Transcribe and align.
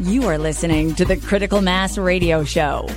You 0.00 0.24
are 0.24 0.38
listening 0.38 0.96
to 0.96 1.04
the 1.04 1.16
Critical 1.16 1.62
Mass 1.62 1.96
Radio 1.96 2.42
Show, 2.42 2.88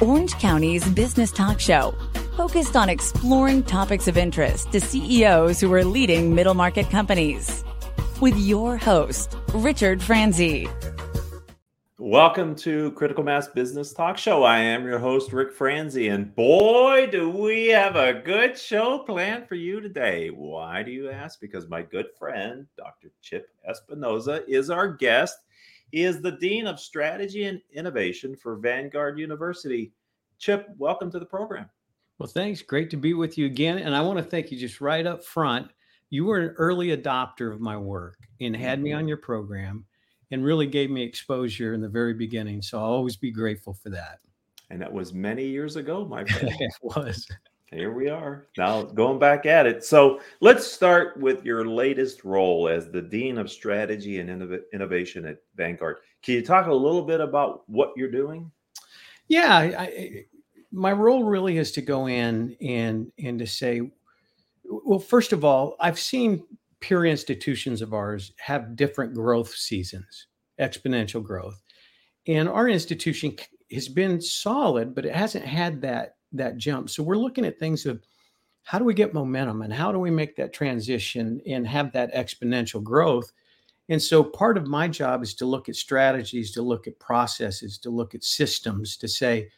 Orange 0.00 0.34
County's 0.34 0.88
business 0.90 1.32
talk 1.32 1.58
show, 1.58 1.96
focused 2.36 2.76
on 2.76 2.88
exploring 2.88 3.64
topics 3.64 4.06
of 4.06 4.16
interest 4.16 4.70
to 4.70 4.80
CEOs 4.80 5.60
who 5.60 5.72
are 5.74 5.84
leading 5.84 6.32
middle 6.32 6.54
market 6.54 6.88
companies. 6.90 7.64
With 8.20 8.38
your 8.38 8.76
host, 8.76 9.36
Richard 9.52 10.00
Franzi. 10.00 10.68
Welcome 11.98 12.54
to 12.56 12.92
Critical 12.92 13.24
Mass 13.24 13.48
Business 13.48 13.92
Talk 13.92 14.16
Show. 14.16 14.44
I 14.44 14.58
am 14.58 14.84
your 14.84 15.00
host, 15.00 15.32
Ric 15.32 15.52
Franzi, 15.52 16.06
and 16.06 16.32
boy, 16.36 17.08
do 17.10 17.30
we 17.30 17.66
have 17.68 17.96
a 17.96 18.12
good 18.14 18.56
show 18.56 19.00
planned 19.00 19.48
for 19.48 19.56
you 19.56 19.80
today. 19.80 20.28
Why 20.28 20.84
do 20.84 20.92
you 20.92 21.10
ask? 21.10 21.40
Because 21.40 21.66
my 21.68 21.82
good 21.82 22.06
friend, 22.16 22.68
Dr. 22.76 23.08
Chip 23.22 23.48
Espinoza, 23.68 24.46
is 24.46 24.70
our 24.70 24.86
guest. 24.86 25.38
He 25.90 26.02
is 26.02 26.20
the 26.20 26.32
Dean 26.32 26.66
of 26.66 26.80
Strategy 26.80 27.44
and 27.44 27.60
Innovation 27.72 28.34
for 28.36 28.56
Vanguard 28.56 29.18
University. 29.18 29.92
Chip, 30.38 30.68
welcome 30.78 31.10
to 31.10 31.18
the 31.18 31.26
program. 31.26 31.68
Well, 32.18 32.28
thanks. 32.28 32.62
Great 32.62 32.90
to 32.90 32.96
be 32.96 33.14
with 33.14 33.38
you 33.38 33.46
again. 33.46 33.78
And 33.78 33.94
I 33.94 34.00
want 34.00 34.18
to 34.18 34.24
thank 34.24 34.50
you 34.50 34.58
just 34.58 34.80
right 34.80 35.06
up 35.06 35.24
front. 35.24 35.70
You 36.10 36.26
were 36.26 36.38
an 36.38 36.54
early 36.58 36.96
adopter 36.96 37.52
of 37.52 37.60
my 37.60 37.76
work 37.76 38.18
and 38.40 38.54
had 38.54 38.80
me 38.80 38.90
mm-hmm. 38.90 38.98
on 38.98 39.08
your 39.08 39.16
program 39.16 39.84
and 40.30 40.44
really 40.44 40.66
gave 40.66 40.90
me 40.90 41.02
exposure 41.02 41.74
in 41.74 41.80
the 41.80 41.88
very 41.88 42.14
beginning. 42.14 42.62
So 42.62 42.78
I'll 42.78 42.84
always 42.84 43.16
be 43.16 43.30
grateful 43.30 43.74
for 43.74 43.90
that. 43.90 44.20
And 44.70 44.80
that 44.80 44.92
was 44.92 45.12
many 45.12 45.44
years 45.46 45.76
ago, 45.76 46.04
my 46.04 46.24
friend. 46.26 46.54
it 46.58 46.72
was. 46.82 47.26
Here 47.70 47.92
we 47.92 48.08
are 48.08 48.46
now 48.56 48.82
going 48.82 49.18
back 49.18 49.46
at 49.46 49.66
it. 49.66 49.84
So 49.84 50.20
let's 50.40 50.66
start 50.66 51.16
with 51.16 51.44
your 51.44 51.66
latest 51.66 52.24
role 52.24 52.68
as 52.68 52.90
the 52.90 53.02
Dean 53.02 53.38
of 53.38 53.50
Strategy 53.50 54.20
and 54.20 54.30
Innov- 54.30 54.62
Innovation 54.72 55.24
at 55.26 55.38
Vanguard. 55.56 55.96
Can 56.22 56.34
you 56.34 56.42
talk 56.42 56.66
a 56.66 56.72
little 56.72 57.02
bit 57.02 57.20
about 57.20 57.62
what 57.68 57.92
you're 57.96 58.10
doing? 58.10 58.50
Yeah, 59.28 59.56
I, 59.78 60.26
my 60.70 60.92
role 60.92 61.24
really 61.24 61.58
is 61.58 61.72
to 61.72 61.82
go 61.82 62.06
in 62.06 62.56
and 62.60 63.10
and 63.18 63.38
to 63.38 63.46
say, 63.46 63.90
well, 64.64 64.98
first 64.98 65.32
of 65.32 65.44
all, 65.44 65.76
I've 65.80 65.98
seen 65.98 66.44
peer 66.80 67.06
institutions 67.06 67.80
of 67.80 67.94
ours 67.94 68.32
have 68.38 68.76
different 68.76 69.14
growth 69.14 69.54
seasons, 69.54 70.28
exponential 70.60 71.22
growth. 71.22 71.60
And 72.26 72.48
our 72.48 72.68
institution 72.68 73.36
has 73.72 73.88
been 73.88 74.20
solid, 74.20 74.94
but 74.94 75.06
it 75.06 75.14
hasn't 75.14 75.44
had 75.44 75.80
that 75.82 76.16
that 76.34 76.56
jump. 76.56 76.90
So 76.90 77.02
we're 77.02 77.16
looking 77.16 77.44
at 77.44 77.58
things 77.58 77.86
of 77.86 78.02
how 78.62 78.78
do 78.78 78.84
we 78.84 78.94
get 78.94 79.14
momentum 79.14 79.62
and 79.62 79.72
how 79.72 79.92
do 79.92 79.98
we 79.98 80.10
make 80.10 80.36
that 80.36 80.52
transition 80.52 81.40
and 81.46 81.66
have 81.66 81.92
that 81.92 82.14
exponential 82.14 82.82
growth? 82.82 83.30
And 83.90 84.00
so 84.00 84.24
part 84.24 84.56
of 84.56 84.66
my 84.66 84.88
job 84.88 85.22
is 85.22 85.34
to 85.34 85.46
look 85.46 85.68
at 85.68 85.76
strategies, 85.76 86.52
to 86.52 86.62
look 86.62 86.86
at 86.86 86.98
processes, 86.98 87.78
to 87.78 87.90
look 87.90 88.14
at 88.14 88.24
systems, 88.24 88.96
to 88.96 89.08
say, 89.08 89.50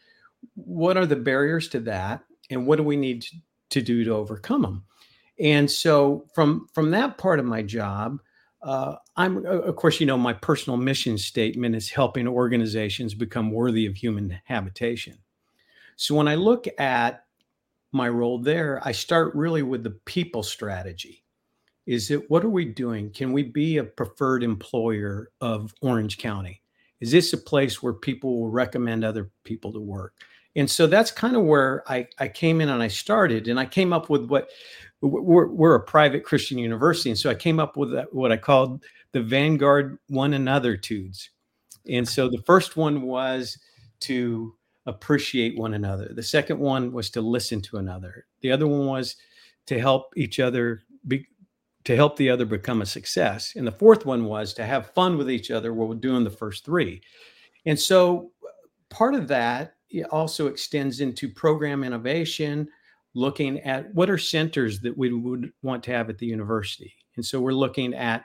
what 0.54 0.96
are 0.96 1.06
the 1.06 1.16
barriers 1.16 1.68
to 1.68 1.80
that? 1.80 2.22
And 2.50 2.66
what 2.66 2.76
do 2.76 2.82
we 2.82 2.96
need 2.96 3.24
to 3.70 3.80
do 3.80 4.04
to 4.04 4.10
overcome 4.10 4.62
them? 4.62 4.84
And 5.38 5.70
so 5.70 6.26
from 6.34 6.66
from 6.72 6.90
that 6.92 7.18
part 7.18 7.38
of 7.38 7.44
my 7.44 7.62
job, 7.62 8.20
uh, 8.62 8.96
I'm 9.16 9.44
of 9.44 9.76
course 9.76 10.00
you 10.00 10.06
know 10.06 10.16
my 10.16 10.32
personal 10.32 10.76
mission 10.76 11.18
statement 11.18 11.76
is 11.76 11.90
helping 11.90 12.26
organizations 12.26 13.14
become 13.14 13.52
worthy 13.52 13.86
of 13.86 13.94
human 13.94 14.40
habitation. 14.44 15.18
So 15.96 16.14
when 16.14 16.28
I 16.28 16.34
look 16.34 16.66
at 16.78 17.24
my 17.92 18.08
role 18.08 18.38
there, 18.38 18.80
I 18.84 18.92
start 18.92 19.34
really 19.34 19.62
with 19.62 19.82
the 19.82 19.98
people 20.04 20.42
strategy. 20.42 21.24
Is 21.86 22.10
it 22.10 22.30
what 22.30 22.44
are 22.44 22.50
we 22.50 22.64
doing? 22.64 23.10
Can 23.10 23.32
we 23.32 23.42
be 23.42 23.78
a 23.78 23.84
preferred 23.84 24.42
employer 24.42 25.30
of 25.40 25.74
Orange 25.80 26.18
County? 26.18 26.62
Is 27.00 27.10
this 27.10 27.32
a 27.32 27.38
place 27.38 27.82
where 27.82 27.92
people 27.92 28.40
will 28.40 28.50
recommend 28.50 29.04
other 29.04 29.30
people 29.44 29.72
to 29.72 29.80
work? 29.80 30.14
And 30.56 30.70
so 30.70 30.86
that's 30.86 31.10
kind 31.10 31.36
of 31.36 31.44
where 31.44 31.84
I, 31.86 32.08
I 32.18 32.28
came 32.28 32.60
in 32.60 32.70
and 32.70 32.82
I 32.82 32.88
started. 32.88 33.46
And 33.46 33.60
I 33.60 33.66
came 33.66 33.92
up 33.92 34.08
with 34.08 34.26
what 34.26 34.48
we're, 35.02 35.48
we're 35.48 35.74
a 35.74 35.84
private 35.84 36.24
Christian 36.24 36.58
university. 36.58 37.10
And 37.10 37.18
so 37.18 37.30
I 37.30 37.34
came 37.34 37.60
up 37.60 37.76
with 37.76 37.94
what 38.10 38.32
I 38.32 38.38
called 38.38 38.82
the 39.12 39.20
Vanguard 39.20 39.98
one 40.08 40.32
another 40.32 40.76
tudes. 40.76 41.30
And 41.88 42.08
so 42.08 42.28
the 42.28 42.42
first 42.46 42.76
one 42.76 43.02
was 43.02 43.58
to 44.00 44.54
appreciate 44.86 45.58
one 45.58 45.74
another. 45.74 46.08
The 46.12 46.22
second 46.22 46.58
one 46.58 46.92
was 46.92 47.10
to 47.10 47.20
listen 47.20 47.60
to 47.62 47.76
another. 47.78 48.26
The 48.40 48.52
other 48.52 48.66
one 48.66 48.86
was 48.86 49.16
to 49.66 49.78
help 49.78 50.12
each 50.16 50.38
other 50.40 50.82
be, 51.06 51.26
to 51.84 51.96
help 51.96 52.16
the 52.16 52.30
other 52.30 52.44
become 52.44 52.82
a 52.82 52.86
success. 52.86 53.54
And 53.56 53.66
the 53.66 53.72
fourth 53.72 54.06
one 54.06 54.24
was 54.24 54.54
to 54.54 54.64
have 54.64 54.92
fun 54.92 55.18
with 55.18 55.30
each 55.30 55.50
other 55.50 55.72
while 55.72 55.88
we're 55.88 55.94
doing 55.94 56.24
the 56.24 56.30
first 56.30 56.64
three. 56.64 57.00
And 57.64 57.78
so 57.78 58.30
part 58.90 59.14
of 59.14 59.28
that 59.28 59.74
also 60.10 60.46
extends 60.46 61.00
into 61.00 61.28
program 61.28 61.84
innovation, 61.84 62.68
looking 63.14 63.60
at 63.60 63.92
what 63.94 64.10
are 64.10 64.18
centers 64.18 64.80
that 64.80 64.96
we 64.96 65.12
would 65.12 65.52
want 65.62 65.82
to 65.84 65.92
have 65.92 66.10
at 66.10 66.18
the 66.18 66.26
university. 66.26 66.92
And 67.16 67.24
so 67.24 67.40
we're 67.40 67.52
looking 67.52 67.94
at, 67.94 68.24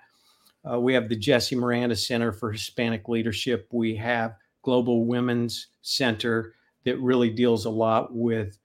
uh, 0.70 0.80
we 0.80 0.94
have 0.94 1.08
the 1.08 1.16
Jesse 1.16 1.56
Miranda 1.56 1.96
Center 1.96 2.32
for 2.32 2.52
Hispanic 2.52 3.08
Leadership. 3.08 3.68
We 3.72 3.96
have 3.96 4.36
Global 4.62 5.06
Women's 5.06 5.68
Center 5.82 6.54
that 6.86 7.00
really 7.00 7.30
deals 7.30 7.66
a 7.66 7.70
lot 7.70 8.14
with 8.14 8.58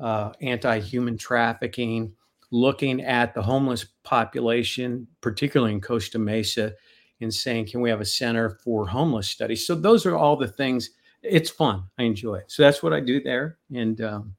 uh, 0.00 0.32
anti 0.40 0.78
human 0.80 1.16
trafficking, 1.16 2.12
looking 2.50 3.02
at 3.02 3.34
the 3.34 3.42
homeless 3.42 3.86
population, 4.02 5.06
particularly 5.20 5.72
in 5.72 5.80
Costa 5.80 6.18
Mesa, 6.18 6.72
and 7.20 7.32
saying, 7.32 7.66
can 7.66 7.80
we 7.80 7.88
have 7.88 8.00
a 8.00 8.04
center 8.04 8.58
for 8.64 8.86
homeless 8.86 9.28
studies? 9.28 9.66
So 9.66 9.74
those 9.74 10.06
are 10.06 10.16
all 10.16 10.36
the 10.36 10.48
things. 10.48 10.90
It's 11.22 11.50
fun. 11.50 11.84
I 11.98 12.02
enjoy 12.02 12.36
it. 12.36 12.50
So 12.50 12.62
that's 12.62 12.82
what 12.82 12.92
I 12.92 13.00
do 13.00 13.22
there 13.22 13.58
and 13.72 14.00
um, 14.00 14.34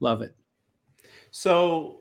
love 0.00 0.20
it. 0.20 0.34
So, 1.30 2.00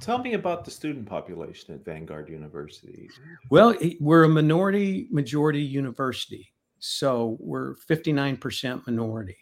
tell 0.00 0.18
me 0.18 0.34
about 0.34 0.64
the 0.64 0.70
student 0.70 1.06
population 1.06 1.74
at 1.74 1.84
Vanguard 1.84 2.28
University. 2.28 3.10
Well, 3.50 3.76
we're 4.00 4.24
a 4.24 4.28
minority 4.28 5.08
majority 5.10 5.60
university. 5.60 6.52
So, 6.84 7.36
we're 7.38 7.76
59% 7.76 8.86
minority. 8.86 9.38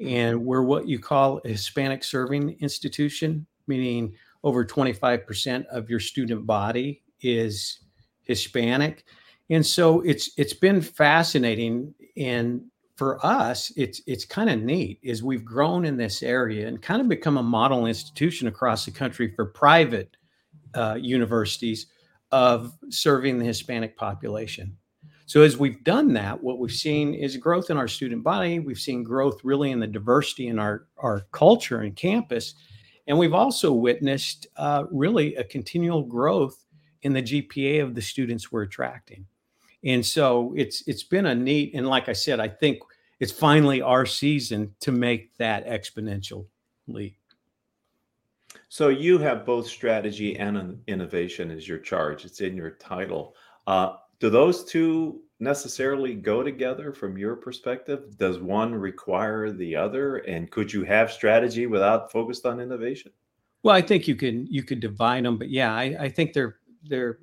And 0.00 0.44
we're 0.44 0.62
what 0.62 0.86
you 0.86 0.98
call 0.98 1.40
a 1.44 1.48
Hispanic 1.48 2.04
serving 2.04 2.56
institution, 2.60 3.46
meaning 3.66 4.14
over 4.42 4.64
25% 4.64 5.66
of 5.66 5.88
your 5.88 6.00
student 6.00 6.46
body 6.46 7.02
is 7.20 7.78
Hispanic. 8.22 9.04
And 9.50 9.64
so 9.64 10.00
it's 10.00 10.30
it's 10.36 10.54
been 10.54 10.80
fascinating 10.80 11.94
and 12.16 12.62
for 12.96 13.24
us, 13.26 13.72
it's 13.76 14.00
it's 14.06 14.24
kind 14.24 14.48
of 14.48 14.60
neat 14.60 15.00
is 15.02 15.22
we've 15.22 15.44
grown 15.44 15.84
in 15.84 15.96
this 15.96 16.22
area 16.22 16.68
and 16.68 16.80
kind 16.80 17.00
of 17.00 17.08
become 17.08 17.36
a 17.38 17.42
model 17.42 17.86
institution 17.86 18.46
across 18.46 18.84
the 18.84 18.90
country 18.90 19.32
for 19.34 19.46
private 19.46 20.16
uh, 20.74 20.96
universities 21.00 21.86
of 22.30 22.72
serving 22.90 23.38
the 23.38 23.44
Hispanic 23.44 23.96
population. 23.96 24.76
So 25.26 25.42
as 25.42 25.56
we've 25.56 25.82
done 25.84 26.12
that, 26.14 26.42
what 26.42 26.58
we've 26.58 26.70
seen 26.70 27.14
is 27.14 27.36
growth 27.36 27.70
in 27.70 27.76
our 27.76 27.88
student 27.88 28.22
body. 28.22 28.58
We've 28.58 28.78
seen 28.78 29.02
growth 29.02 29.40
really 29.42 29.70
in 29.70 29.80
the 29.80 29.86
diversity 29.86 30.48
in 30.48 30.58
our 30.58 30.86
our 30.98 31.22
culture 31.32 31.80
and 31.80 31.96
campus, 31.96 32.54
and 33.06 33.18
we've 33.18 33.34
also 33.34 33.72
witnessed 33.72 34.46
uh, 34.56 34.84
really 34.90 35.34
a 35.36 35.44
continual 35.44 36.02
growth 36.02 36.64
in 37.02 37.12
the 37.12 37.22
GPA 37.22 37.82
of 37.82 37.94
the 37.94 38.02
students 38.02 38.52
we're 38.52 38.62
attracting. 38.62 39.26
And 39.82 40.04
so 40.04 40.52
it's 40.56 40.86
it's 40.86 41.04
been 41.04 41.26
a 41.26 41.34
neat 41.34 41.74
and 41.74 41.86
like 41.86 42.08
I 42.08 42.14
said, 42.14 42.40
I 42.40 42.48
think 42.48 42.80
it's 43.20 43.32
finally 43.32 43.80
our 43.80 44.06
season 44.06 44.74
to 44.80 44.92
make 44.92 45.36
that 45.36 45.66
exponential 45.66 46.46
leap. 46.86 47.16
So 48.68 48.88
you 48.88 49.18
have 49.18 49.46
both 49.46 49.68
strategy 49.68 50.36
and 50.36 50.80
innovation 50.86 51.50
as 51.50 51.68
your 51.68 51.78
charge. 51.78 52.24
It's 52.24 52.40
in 52.40 52.56
your 52.56 52.72
title. 52.72 53.36
Uh, 53.66 53.94
do 54.20 54.30
those 54.30 54.64
two 54.64 55.20
necessarily 55.40 56.14
go 56.14 56.42
together 56.42 56.92
from 56.92 57.18
your 57.18 57.36
perspective? 57.36 58.16
Does 58.18 58.38
one 58.38 58.74
require 58.74 59.50
the 59.50 59.76
other? 59.76 60.18
And 60.18 60.50
could 60.50 60.72
you 60.72 60.84
have 60.84 61.12
strategy 61.12 61.66
without 61.66 62.10
focused 62.10 62.46
on 62.46 62.60
innovation? 62.60 63.12
Well, 63.62 63.74
I 63.74 63.82
think 63.82 64.06
you 64.06 64.14
can 64.14 64.46
you 64.46 64.62
could 64.62 64.80
divide 64.80 65.24
them, 65.24 65.38
but 65.38 65.50
yeah, 65.50 65.74
I, 65.74 65.96
I 66.00 66.08
think 66.08 66.32
they're 66.32 66.56
they're 66.84 67.18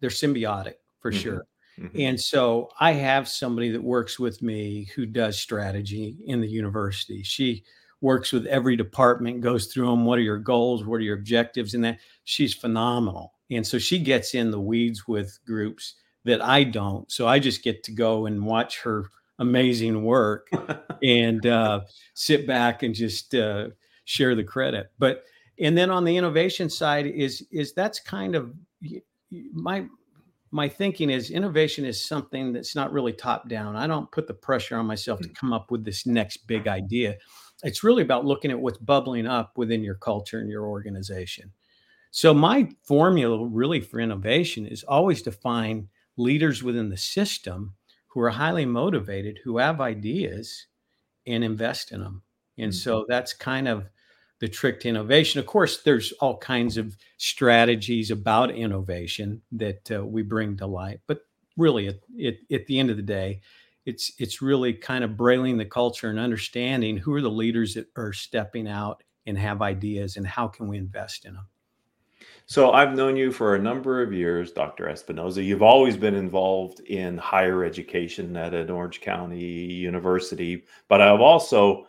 they're 0.00 0.10
symbiotic 0.10 0.74
for 1.00 1.10
mm-hmm. 1.10 1.20
sure. 1.20 1.46
Mm-hmm. 1.78 2.00
And 2.00 2.20
so 2.20 2.70
I 2.80 2.92
have 2.92 3.28
somebody 3.28 3.70
that 3.70 3.82
works 3.82 4.18
with 4.18 4.42
me 4.42 4.88
who 4.94 5.04
does 5.04 5.38
strategy 5.38 6.16
in 6.26 6.40
the 6.40 6.48
university. 6.48 7.22
She 7.22 7.64
works 8.00 8.32
with 8.32 8.46
every 8.46 8.76
department, 8.76 9.40
goes 9.40 9.66
through 9.66 9.90
them. 9.90 10.04
What 10.04 10.18
are 10.18 10.22
your 10.22 10.38
goals? 10.38 10.84
What 10.84 10.96
are 10.96 11.04
your 11.04 11.18
objectives? 11.18 11.74
And 11.74 11.84
that 11.84 11.98
she's 12.24 12.54
phenomenal. 12.54 13.34
And 13.50 13.66
so 13.66 13.78
she 13.78 13.98
gets 13.98 14.34
in 14.34 14.50
the 14.50 14.60
weeds 14.60 15.06
with 15.06 15.38
groups 15.46 15.96
that 16.26 16.44
I 16.44 16.64
don't. 16.64 17.10
So 17.10 17.26
I 17.26 17.38
just 17.38 17.62
get 17.62 17.82
to 17.84 17.92
go 17.92 18.26
and 18.26 18.44
watch 18.44 18.80
her 18.82 19.06
amazing 19.38 20.02
work 20.02 20.48
and 21.02 21.46
uh, 21.46 21.80
sit 22.14 22.46
back 22.46 22.82
and 22.82 22.94
just 22.94 23.34
uh, 23.34 23.68
share 24.04 24.34
the 24.34 24.44
credit. 24.44 24.90
But 24.98 25.24
and 25.58 25.78
then 25.78 25.90
on 25.90 26.04
the 26.04 26.16
innovation 26.16 26.68
side 26.68 27.06
is 27.06 27.46
is 27.50 27.72
that's 27.72 28.00
kind 28.00 28.34
of 28.34 28.52
my 29.52 29.86
my 30.50 30.68
thinking 30.68 31.10
is 31.10 31.30
innovation 31.30 31.84
is 31.84 32.02
something 32.02 32.52
that's 32.52 32.74
not 32.74 32.92
really 32.92 33.12
top 33.12 33.48
down. 33.48 33.76
I 33.76 33.86
don't 33.86 34.10
put 34.10 34.26
the 34.26 34.34
pressure 34.34 34.76
on 34.76 34.86
myself 34.86 35.20
to 35.20 35.28
come 35.28 35.52
up 35.52 35.70
with 35.70 35.84
this 35.84 36.06
next 36.06 36.46
big 36.46 36.68
idea. 36.68 37.16
It's 37.62 37.82
really 37.82 38.02
about 38.02 38.26
looking 38.26 38.50
at 38.50 38.58
what's 38.58 38.78
bubbling 38.78 39.26
up 39.26 39.56
within 39.56 39.82
your 39.82 39.94
culture 39.94 40.40
and 40.40 40.50
your 40.50 40.66
organization. 40.66 41.52
So 42.10 42.32
my 42.32 42.68
formula 42.82 43.46
really 43.46 43.80
for 43.80 44.00
innovation 44.00 44.66
is 44.66 44.84
always 44.84 45.22
to 45.22 45.32
find 45.32 45.88
leaders 46.16 46.62
within 46.62 46.88
the 46.88 46.96
system 46.96 47.74
who 48.08 48.20
are 48.20 48.30
highly 48.30 48.64
motivated, 48.64 49.38
who 49.44 49.58
have 49.58 49.80
ideas 49.80 50.66
and 51.26 51.44
invest 51.44 51.92
in 51.92 52.00
them. 52.00 52.22
And 52.56 52.72
mm-hmm. 52.72 52.78
so 52.78 53.04
that's 53.08 53.32
kind 53.32 53.68
of 53.68 53.86
the 54.40 54.48
trick 54.48 54.80
to 54.80 54.88
innovation. 54.88 55.40
Of 55.40 55.46
course, 55.46 55.82
there's 55.82 56.12
all 56.12 56.38
kinds 56.38 56.76
of 56.76 56.96
strategies 57.16 58.10
about 58.10 58.50
innovation 58.50 59.42
that 59.52 59.90
uh, 59.90 60.04
we 60.04 60.22
bring 60.22 60.56
to 60.58 60.66
light, 60.66 61.00
but 61.06 61.20
really, 61.56 61.88
at, 61.88 62.00
at, 62.24 62.34
at 62.50 62.66
the 62.66 62.78
end 62.78 62.90
of 62.90 62.96
the 62.96 63.02
day, 63.02 63.40
it's 63.86 64.12
it's 64.18 64.42
really 64.42 64.74
kind 64.74 65.04
of 65.04 65.16
brailing 65.16 65.56
the 65.56 65.64
culture 65.64 66.10
and 66.10 66.18
understanding 66.18 66.98
who 66.98 67.14
are 67.14 67.22
the 67.22 67.30
leaders 67.30 67.74
that 67.74 67.86
are 67.96 68.12
stepping 68.12 68.68
out 68.68 69.02
and 69.26 69.38
have 69.38 69.62
ideas, 69.62 70.16
and 70.16 70.26
how 70.26 70.48
can 70.48 70.68
we 70.68 70.76
invest 70.76 71.24
in 71.24 71.34
them. 71.34 71.48
So 72.48 72.70
I've 72.70 72.94
known 72.94 73.16
you 73.16 73.32
for 73.32 73.56
a 73.56 73.62
number 73.62 74.00
of 74.00 74.12
years, 74.12 74.52
Dr. 74.52 74.84
Espinoza. 74.84 75.44
You've 75.44 75.62
always 75.62 75.96
been 75.96 76.14
involved 76.14 76.78
in 76.78 77.18
higher 77.18 77.64
education 77.64 78.36
at 78.36 78.54
an 78.54 78.70
Orange 78.70 79.00
County 79.00 79.40
University, 79.40 80.62
but 80.88 81.00
I've 81.00 81.20
also 81.20 81.88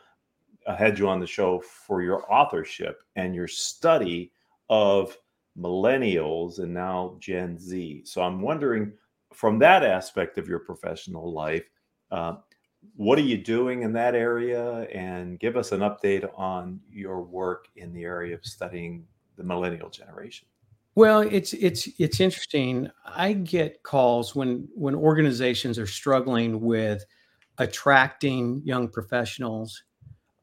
had 0.76 0.98
you 0.98 1.08
on 1.08 1.20
the 1.20 1.28
show 1.28 1.60
for 1.60 2.02
your 2.02 2.26
authorship 2.34 3.04
and 3.16 3.36
your 3.36 3.48
study 3.48 4.32
of 4.68 5.16
millennials 5.56 6.58
and 6.58 6.74
now 6.74 7.18
Gen 7.20 7.60
Z. 7.60 8.02
So 8.06 8.24
I'm 8.24 8.42
wondering, 8.42 8.94
from 9.34 9.60
that 9.60 9.84
aspect 9.84 10.40
of 10.40 10.48
your 10.48 10.60
professional 10.60 11.32
life, 11.32 11.70
uh, 12.10 12.38
what 12.96 13.20
are 13.20 13.22
you 13.22 13.38
doing 13.38 13.84
in 13.84 13.94
that 13.94 14.16
area? 14.16 14.88
And 14.92 15.40
give 15.40 15.56
us 15.56 15.72
an 15.72 15.82
update 15.82 16.28
on 16.36 16.80
your 16.90 17.22
work 17.22 17.68
in 17.76 17.94
the 17.94 18.06
area 18.06 18.34
of 18.34 18.44
studying 18.44 19.06
the 19.38 19.44
millennial 19.44 19.90
generation. 19.90 20.48
Well, 20.96 21.22
it's 21.22 21.54
it's 21.54 21.88
it's 22.00 22.20
interesting. 22.20 22.90
I 23.06 23.34
get 23.34 23.84
calls 23.84 24.36
when 24.36 24.68
when 24.74 24.96
organizations 24.96 25.78
are 25.78 25.88
struggling 25.88 26.62
with 26.62 27.06
attracting 27.60 28.62
young 28.66 28.88
professionals 28.88 29.84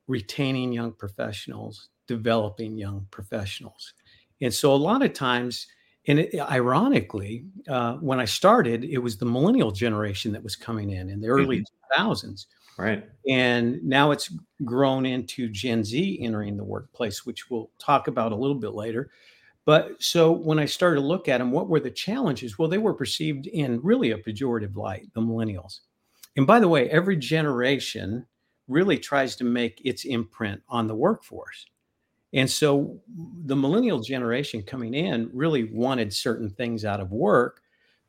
retaining 0.06 0.73
young 0.73 0.93
professionals, 0.93 1.88
developing 2.06 2.76
young 2.76 3.06
professionals. 3.11 3.94
And 4.41 4.52
so 4.52 4.73
a 4.73 4.76
lot 4.76 5.02
of 5.02 5.12
times, 5.12 5.67
and 6.06 6.19
it, 6.19 6.38
ironically, 6.38 7.46
uh, 7.69 7.94
when 7.94 8.20
I 8.20 8.26
started, 8.26 8.85
it 8.85 8.99
was 8.99 9.17
the 9.17 9.25
millennial 9.25 9.70
generation 9.70 10.32
that 10.32 10.43
was 10.43 10.56
coming 10.56 10.91
in 10.91 11.08
in 11.08 11.20
the 11.20 11.29
early 11.29 11.61
mm-hmm. 11.61 12.02
2000s. 12.02 12.46
Right. 12.76 13.05
And 13.29 13.82
now 13.85 14.11
it's 14.11 14.31
grown 14.65 15.06
into 15.06 15.49
Gen 15.49 15.85
Z 15.85 16.19
entering 16.21 16.56
the 16.56 16.65
workplace, 16.65 17.25
which 17.25 17.49
we'll 17.49 17.71
talk 17.79 18.09
about 18.09 18.32
a 18.32 18.37
little 18.37 18.56
bit 18.56 18.75
later. 18.75 19.11
But 19.65 20.03
so 20.03 20.32
when 20.32 20.59
I 20.59 20.67
started 20.67 21.00
to 21.00 21.06
look 21.06 21.29
at 21.29 21.38
them, 21.38 21.53
what 21.53 21.69
were 21.69 21.81
the 21.81 21.91
challenges? 21.91 22.59
Well, 22.59 22.69
they 22.69 22.79
were 22.79 22.94
perceived 22.94 23.47
in 23.47 23.81
really 23.82 24.11
a 24.11 24.19
pejorative 24.19 24.76
light, 24.76 25.09
the 25.15 25.21
millennials. 25.21 25.81
And 26.37 26.47
by 26.47 26.61
the 26.61 26.69
way, 26.69 26.91
every 26.91 27.17
generation 27.17 28.26
really 28.69 28.99
tries 28.99 29.37
to 29.37 29.44
make 29.44 29.81
its 29.85 30.05
imprint 30.05 30.62
on 30.69 30.88
the 30.88 30.97
workforce. 30.97 31.67
And 32.32 32.50
so 32.50 33.00
the 33.47 33.56
millennial 33.56 34.00
generation 34.00 34.62
coming 34.62 34.94
in 34.94 35.31
really 35.32 35.65
wanted 35.65 36.12
certain 36.12 36.50
things 36.50 36.85
out 36.85 37.00
of 37.00 37.12
work 37.12 37.62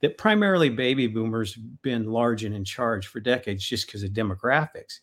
that 0.05 0.19
primarily 0.19 0.69
baby 0.69 1.07
boomers 1.07 1.55
been 1.55 2.05
large 2.05 2.43
and 2.43 2.53
in 2.53 2.63
charge 2.63 3.07
for 3.07 3.19
decades 3.19 3.67
just 3.67 3.87
because 3.87 4.03
of 4.03 4.11
demographics. 4.11 4.99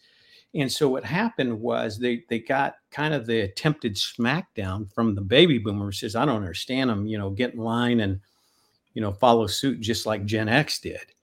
And 0.54 0.70
so 0.70 0.88
what 0.88 1.04
happened 1.04 1.60
was 1.60 1.98
they 1.98 2.22
they 2.28 2.38
got 2.38 2.76
kind 2.92 3.12
of 3.12 3.26
the 3.26 3.40
attempted 3.40 3.96
smackdown 3.96 4.92
from 4.92 5.16
the 5.16 5.20
baby 5.20 5.58
boomers 5.58 5.98
says, 5.98 6.14
I 6.14 6.24
don't 6.24 6.36
understand 6.36 6.88
them, 6.88 7.04
you 7.04 7.18
know, 7.18 7.30
get 7.30 7.54
in 7.54 7.58
line 7.58 7.98
and, 7.98 8.20
you 8.94 9.02
know, 9.02 9.12
follow 9.12 9.48
suit 9.48 9.80
just 9.80 10.06
like 10.06 10.24
Gen 10.24 10.48
X 10.48 10.78
did. 10.78 11.14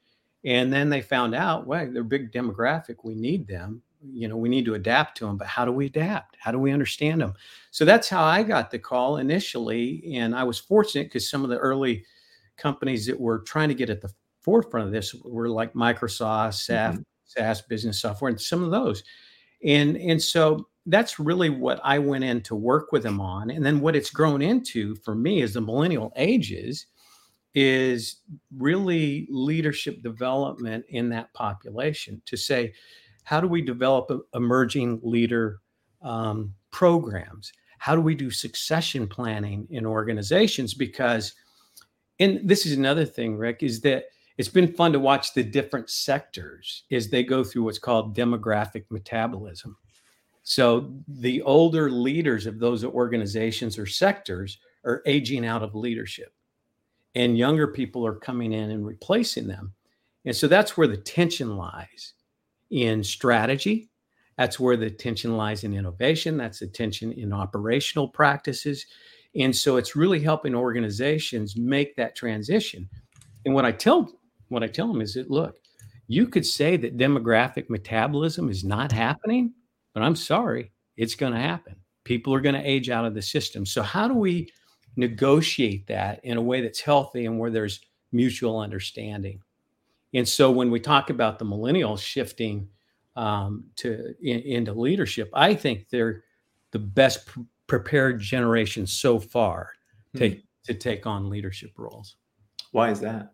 And 0.43 0.73
then 0.73 0.89
they 0.89 1.01
found 1.01 1.33
out, 1.33 1.65
well, 1.65 1.89
they're 1.89 2.03
big 2.03 2.33
demographic. 2.33 2.97
We 3.03 3.15
need 3.15 3.47
them 3.47 3.81
you 4.01 4.29
know 4.29 4.37
we 4.37 4.47
need 4.47 4.63
to 4.63 4.75
adapt 4.75 5.17
to 5.17 5.25
them 5.25 5.35
but 5.35 5.45
how 5.45 5.65
do 5.65 5.73
we 5.73 5.87
adapt 5.87 6.37
how 6.39 6.51
do 6.53 6.57
we 6.57 6.71
understand 6.71 7.19
them 7.19 7.33
so 7.69 7.83
that's 7.83 8.07
how 8.07 8.23
i 8.23 8.41
got 8.41 8.71
the 8.71 8.79
call 8.79 9.17
initially 9.17 10.01
and 10.15 10.33
i 10.33 10.41
was 10.41 10.57
fortunate 10.57 11.07
because 11.07 11.29
some 11.29 11.43
of 11.43 11.49
the 11.49 11.57
early 11.57 12.05
companies 12.59 13.05
that 13.05 13.19
were 13.19 13.39
trying 13.39 13.69
to 13.69 13.75
get 13.75 13.89
at 13.89 14.01
the 14.01 14.11
forefront 14.41 14.87
of 14.87 14.93
this 14.93 15.13
were 15.23 15.49
like 15.49 15.73
microsoft 15.73 16.53
SAS, 16.55 16.95
mm-hmm. 16.95 17.01
SAS 17.25 17.61
business 17.61 18.01
software 18.01 18.29
and 18.29 18.39
some 18.39 18.63
of 18.63 18.71
those 18.71 19.03
and 19.63 19.97
and 19.97 20.21
so 20.21 20.67
that's 20.85 21.19
really 21.19 21.49
what 21.49 21.79
i 21.83 21.99
went 21.99 22.23
in 22.23 22.41
to 22.41 22.55
work 22.55 22.91
with 22.91 23.03
them 23.03 23.19
on 23.19 23.49
and 23.49 23.65
then 23.65 23.81
what 23.81 23.95
it's 23.95 24.09
grown 24.09 24.41
into 24.41 24.95
for 24.95 25.13
me 25.13 25.41
as 25.41 25.53
the 25.53 25.61
millennial 25.61 26.13
ages 26.15 26.87
is 27.53 28.21
really 28.57 29.27
leadership 29.29 30.01
development 30.01 30.85
in 30.89 31.09
that 31.09 31.33
population 31.33 32.21
to 32.25 32.37
say 32.37 32.71
how 33.23 33.39
do 33.39 33.47
we 33.47 33.61
develop 33.61 34.09
emerging 34.33 34.99
leader 35.03 35.59
um, 36.01 36.53
programs? 36.71 37.51
How 37.77 37.95
do 37.95 38.01
we 38.01 38.15
do 38.15 38.29
succession 38.31 39.07
planning 39.07 39.67
in 39.69 39.85
organizations? 39.85 40.73
Because, 40.73 41.33
and 42.19 42.41
this 42.43 42.65
is 42.65 42.77
another 42.77 43.05
thing, 43.05 43.37
Ric, 43.37 43.63
is 43.63 43.81
that 43.81 44.05
it's 44.37 44.49
been 44.49 44.73
fun 44.73 44.93
to 44.93 44.99
watch 44.99 45.33
the 45.33 45.43
different 45.43 45.89
sectors 45.89 46.83
as 46.91 47.09
they 47.09 47.23
go 47.23 47.43
through 47.43 47.63
what's 47.63 47.79
called 47.79 48.15
demographic 48.15 48.85
metabolism. 48.89 49.75
So 50.43 50.93
the 51.07 51.41
older 51.41 51.91
leaders 51.91 52.45
of 52.45 52.57
those 52.57 52.83
organizations 52.83 53.77
or 53.77 53.85
sectors 53.85 54.59
are 54.85 55.03
aging 55.05 55.45
out 55.45 55.61
of 55.61 55.75
leadership, 55.75 56.33
and 57.15 57.37
younger 57.37 57.67
people 57.67 58.05
are 58.05 58.15
coming 58.15 58.53
in 58.53 58.71
and 58.71 58.85
replacing 58.85 59.47
them. 59.47 59.73
And 60.25 60.35
so 60.35 60.47
that's 60.47 60.77
where 60.77 60.87
the 60.87 60.97
tension 60.97 61.57
lies 61.57 62.13
in 62.71 63.03
strategy. 63.03 63.89
That's 64.37 64.59
where 64.59 64.77
the 64.77 64.89
tension 64.89 65.35
lies 65.35 65.65
in 65.65 65.73
innovation. 65.73 66.37
That's 66.37 66.59
the 66.59 66.67
tension 66.67 67.11
in 67.11 67.33
operational 67.33 68.07
practices. 68.07 68.85
And 69.35 69.55
so 69.55 69.77
it's 69.77 69.95
really 69.95 70.19
helping 70.19 70.55
organizations 70.55 71.55
make 71.55 71.95
that 71.95 72.15
transition. 72.15 72.89
And 73.45 73.53
what 73.53 73.65
I 73.65 73.71
tell 73.71 74.11
what 74.49 74.63
I 74.63 74.67
tell 74.67 74.87
them 74.87 75.01
is 75.01 75.13
that 75.13 75.29
look, 75.29 75.55
you 76.07 76.27
could 76.27 76.45
say 76.45 76.75
that 76.77 76.97
demographic 76.97 77.69
metabolism 77.69 78.49
is 78.49 78.63
not 78.63 78.91
happening, 78.91 79.53
but 79.93 80.01
I'm 80.01 80.15
sorry, 80.15 80.71
it's 80.97 81.15
going 81.15 81.33
to 81.33 81.39
happen. 81.39 81.75
People 82.03 82.33
are 82.33 82.41
going 82.41 82.55
to 82.55 82.67
age 82.67 82.89
out 82.89 83.05
of 83.05 83.13
the 83.13 83.21
system. 83.21 83.65
So 83.65 83.83
how 83.83 84.07
do 84.07 84.15
we 84.15 84.49
negotiate 84.95 85.85
that 85.87 86.19
in 86.25 86.37
a 86.37 86.41
way 86.41 86.61
that's 86.61 86.81
healthy 86.81 87.27
and 87.27 87.37
where 87.37 87.51
there's 87.51 87.81
mutual 88.11 88.59
understanding? 88.59 89.39
And 90.15 90.27
so 90.27 90.49
when 90.49 90.71
we 90.71 90.79
talk 90.79 91.11
about 91.11 91.37
the 91.37 91.45
millennials 91.45 91.99
shifting 91.99 92.67
um, 93.15 93.65
to 93.75 94.15
in, 94.21 94.39
into 94.39 94.73
leadership, 94.73 95.29
I 95.33 95.53
think 95.53 95.89
they're 95.89 96.23
the 96.71 96.79
best 96.79 97.29
prepared 97.69 98.19
generation 98.19 98.85
so 98.85 99.19
far 99.19 99.69
to, 100.17 100.29
hmm. 100.29 100.39
to 100.65 100.73
take 100.73 101.05
on 101.05 101.29
leadership 101.29 101.71
roles. 101.77 102.17
Why 102.71 102.91
is 102.91 102.99
that? 102.99 103.31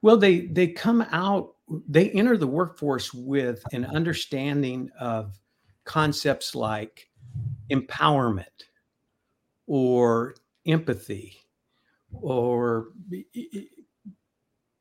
Well, 0.00 0.16
they 0.16 0.42
they 0.46 0.68
come 0.68 1.04
out, 1.10 1.54
they 1.88 2.10
enter 2.10 2.36
the 2.36 2.46
workforce 2.46 3.12
with 3.12 3.62
an 3.72 3.84
understanding 3.84 4.90
of 5.00 5.38
concepts 5.84 6.54
like 6.54 7.08
empowerment 7.70 8.44
or 9.66 10.36
empathy 10.66 11.36
or 12.12 12.88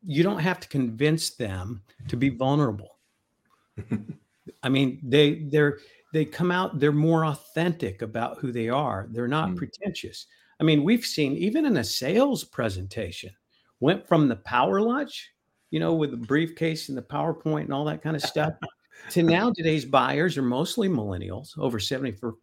you 0.06 0.24
don't 0.24 0.40
have 0.40 0.60
to 0.60 0.68
convince 0.68 1.32
them 1.32 1.82
to 2.08 2.16
be 2.16 2.30
vulnerable. 2.30 2.98
I 4.64 4.70
mean, 4.70 5.00
they 5.04 5.40
they're 5.52 5.80
they 6.14 6.26
come 6.26 6.52
out, 6.52 6.80
they're 6.80 6.92
more 6.92 7.26
authentic 7.26 8.02
about 8.02 8.38
who 8.40 8.52
they 8.52 8.70
are. 8.70 9.08
They're 9.12 9.28
not 9.28 9.50
mm. 9.50 9.58
pretentious. 9.58 10.28
I 10.60 10.64
mean, 10.64 10.84
we've 10.84 11.06
seen 11.06 11.34
even 11.34 11.66
in 11.66 11.78
a 11.78 11.84
sales 11.84 12.44
presentation, 12.44 13.32
went 13.80 14.08
from 14.08 14.28
the 14.28 14.38
power 14.38 14.82
lunch, 14.82 15.32
you 15.70 15.80
know, 15.80 15.94
with 15.94 16.12
the 16.12 16.18
briefcase 16.18 16.90
and 16.90 16.98
the 16.98 17.02
PowerPoint 17.02 17.66
and 17.66 17.74
all 17.74 17.86
that 17.86 18.02
kind 18.02 18.16
of 18.16 18.22
stuff, 18.24 18.54
to 19.12 19.22
now 19.22 19.52
today's 19.52 19.86
buyers 19.86 20.38
are 20.38 20.44
mostly 20.44 20.90
millennials, 20.90 21.58
over 21.58 21.80
70 21.80 22.14
for 22.14 22.36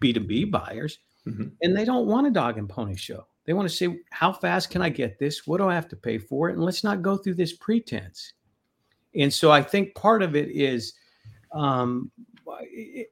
B2B 0.00 0.50
buyers, 0.50 0.98
mm-hmm. 1.26 1.48
and 1.62 1.76
they 1.76 1.84
don't 1.84 2.06
want 2.06 2.26
a 2.26 2.30
dog 2.30 2.58
and 2.58 2.68
pony 2.68 2.96
show. 2.96 3.26
They 3.46 3.52
want 3.52 3.68
to 3.68 3.74
say, 3.74 3.98
how 4.10 4.32
fast 4.32 4.70
can 4.70 4.82
I 4.82 4.90
get 4.90 5.18
this? 5.18 5.46
What 5.46 5.58
do 5.58 5.68
I 5.68 5.74
have 5.74 5.88
to 5.88 5.96
pay 5.96 6.18
for 6.18 6.50
it? 6.50 6.52
And 6.52 6.62
let's 6.62 6.84
not 6.84 7.02
go 7.02 7.16
through 7.16 7.34
this 7.34 7.54
pretense. 7.54 8.34
And 9.14 9.32
so 9.32 9.50
I 9.50 9.62
think 9.62 9.94
part 9.94 10.22
of 10.22 10.36
it 10.36 10.50
is, 10.50 10.94
um, 11.52 12.12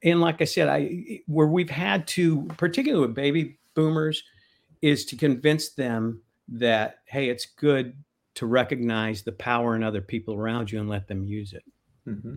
and 0.03 0.21
like 0.21 0.41
I 0.41 0.45
said, 0.45 0.67
I 0.67 1.21
where 1.27 1.47
we've 1.47 1.69
had 1.69 2.07
to, 2.09 2.43
particularly 2.57 3.07
with 3.07 3.15
baby 3.15 3.59
boomers, 3.73 4.23
is 4.81 5.05
to 5.05 5.15
convince 5.15 5.69
them 5.69 6.21
that 6.49 6.99
hey, 7.05 7.29
it's 7.29 7.45
good 7.45 7.95
to 8.35 8.45
recognize 8.45 9.21
the 9.21 9.31
power 9.31 9.75
in 9.75 9.83
other 9.83 10.01
people 10.01 10.33
around 10.33 10.71
you 10.71 10.79
and 10.79 10.89
let 10.89 11.07
them 11.07 11.23
use 11.23 11.53
it. 11.53 11.63
Mm-hmm. 12.07 12.35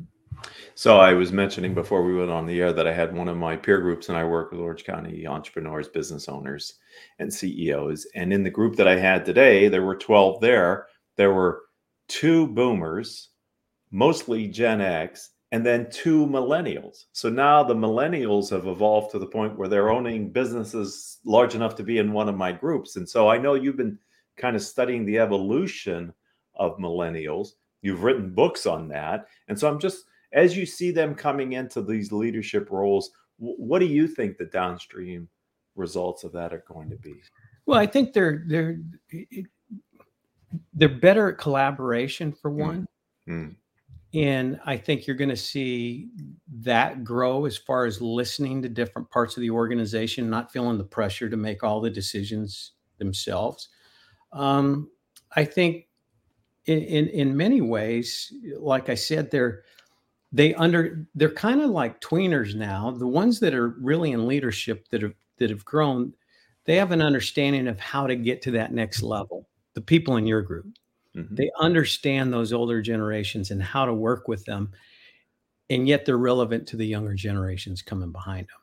So 0.74 0.98
I 0.98 1.12
was 1.12 1.32
mentioning 1.32 1.74
before 1.74 2.02
we 2.02 2.14
went 2.14 2.30
on 2.30 2.46
the 2.46 2.60
air 2.60 2.72
that 2.72 2.88
I 2.88 2.92
had 2.92 3.14
one 3.14 3.28
of 3.28 3.36
my 3.36 3.56
peer 3.56 3.80
groups, 3.80 4.08
and 4.08 4.16
I 4.16 4.24
work 4.24 4.50
with 4.50 4.60
Orange 4.60 4.84
County 4.84 5.26
entrepreneurs, 5.26 5.88
business 5.88 6.28
owners, 6.28 6.74
and 7.18 7.32
CEOs. 7.32 8.06
And 8.14 8.32
in 8.32 8.42
the 8.42 8.50
group 8.50 8.76
that 8.76 8.88
I 8.88 8.96
had 8.96 9.24
today, 9.24 9.68
there 9.68 9.82
were 9.82 9.96
12 9.96 10.40
there. 10.40 10.86
There 11.16 11.32
were 11.32 11.62
two 12.08 12.46
boomers, 12.48 13.28
mostly 13.90 14.48
Gen 14.48 14.80
X, 14.80 15.30
and 15.52 15.64
then 15.64 15.88
two 15.90 16.26
millennials. 16.26 17.04
So 17.12 17.28
now 17.28 17.62
the 17.62 17.74
millennials 17.74 18.48
have 18.50 18.66
evolved 18.66 19.10
to 19.12 19.18
the 19.18 19.26
point 19.26 19.56
where 19.56 19.68
they're 19.68 19.90
owning 19.90 20.30
businesses 20.30 21.18
large 21.26 21.54
enough 21.54 21.76
to 21.76 21.82
be 21.82 21.98
in 21.98 22.12
one 22.12 22.28
of 22.30 22.36
my 22.36 22.52
groups. 22.52 22.96
And 22.96 23.06
so 23.06 23.28
I 23.28 23.36
know 23.36 23.52
you've 23.52 23.76
been 23.76 23.98
kind 24.38 24.56
of 24.56 24.62
studying 24.62 25.04
the 25.04 25.18
evolution 25.18 26.14
of 26.54 26.78
millennials. 26.78 27.50
You've 27.82 28.02
written 28.02 28.34
books 28.34 28.64
on 28.64 28.88
that. 28.88 29.26
And 29.48 29.58
so 29.58 29.68
I'm 29.68 29.78
just, 29.78 30.06
as 30.32 30.56
you 30.56 30.64
see 30.64 30.90
them 30.90 31.14
coming 31.14 31.52
into 31.52 31.82
these 31.82 32.12
leadership 32.12 32.70
roles, 32.70 33.10
what 33.36 33.80
do 33.80 33.86
you 33.86 34.08
think 34.08 34.38
the 34.38 34.46
downstream 34.46 35.28
results 35.74 36.24
of 36.24 36.32
that 36.32 36.54
are 36.54 36.64
going 36.66 36.88
to 36.88 36.96
be? 36.96 37.14
Well, 37.66 37.78
I 37.78 37.86
think 37.86 38.12
they're 38.12 38.44
they're 38.46 38.78
they're 40.74 40.88
better 40.88 41.30
at 41.30 41.38
collaboration 41.38 42.32
for 42.32 42.50
one. 42.50 42.86
Mm. 43.28 43.56
And 44.14 44.60
I 44.66 44.76
think 44.76 45.06
you're 45.06 45.16
going 45.16 45.30
to 45.30 45.36
see 45.36 46.10
that 46.60 47.02
grow 47.02 47.46
as 47.46 47.56
far 47.56 47.86
as 47.86 48.02
listening 48.02 48.60
to 48.62 48.68
different 48.68 49.10
parts 49.10 49.36
of 49.36 49.40
the 49.40 49.50
organization, 49.50 50.28
not 50.28 50.52
feeling 50.52 50.76
the 50.76 50.84
pressure 50.84 51.30
to 51.30 51.36
make 51.36 51.64
all 51.64 51.80
the 51.80 51.90
decisions 51.90 52.72
themselves. 52.98 53.70
Um, 54.32 54.90
I 55.34 55.44
think 55.44 55.86
in, 56.66 56.80
in, 56.80 57.08
in 57.08 57.36
many 57.36 57.60
ways, 57.60 58.32
like 58.58 58.88
I 58.88 58.94
said, 58.94 59.30
they're 59.30 59.62
they 60.34 60.54
under 60.54 61.06
they're 61.14 61.30
kind 61.30 61.60
of 61.60 61.70
like 61.70 62.00
tweeners 62.00 62.54
now. 62.54 62.90
The 62.90 63.06
ones 63.06 63.40
that 63.40 63.54
are 63.54 63.68
really 63.80 64.12
in 64.12 64.26
leadership 64.26 64.88
that 64.88 65.02
have 65.02 65.14
that 65.38 65.50
have 65.50 65.64
grown, 65.64 66.14
they 66.64 66.76
have 66.76 66.90
an 66.92 67.02
understanding 67.02 67.68
of 67.68 67.78
how 67.78 68.06
to 68.06 68.16
get 68.16 68.42
to 68.42 68.50
that 68.52 68.72
next 68.72 69.02
level. 69.02 69.48
The 69.74 69.80
people 69.80 70.16
in 70.16 70.26
your 70.26 70.42
group. 70.42 70.66
Mm-hmm. 71.16 71.34
They 71.34 71.50
understand 71.60 72.32
those 72.32 72.52
older 72.52 72.80
generations 72.80 73.50
and 73.50 73.62
how 73.62 73.84
to 73.84 73.94
work 73.94 74.28
with 74.28 74.44
them. 74.44 74.72
And 75.70 75.88
yet 75.88 76.04
they're 76.04 76.18
relevant 76.18 76.66
to 76.68 76.76
the 76.76 76.86
younger 76.86 77.14
generations 77.14 77.82
coming 77.82 78.12
behind 78.12 78.48
them. 78.48 78.58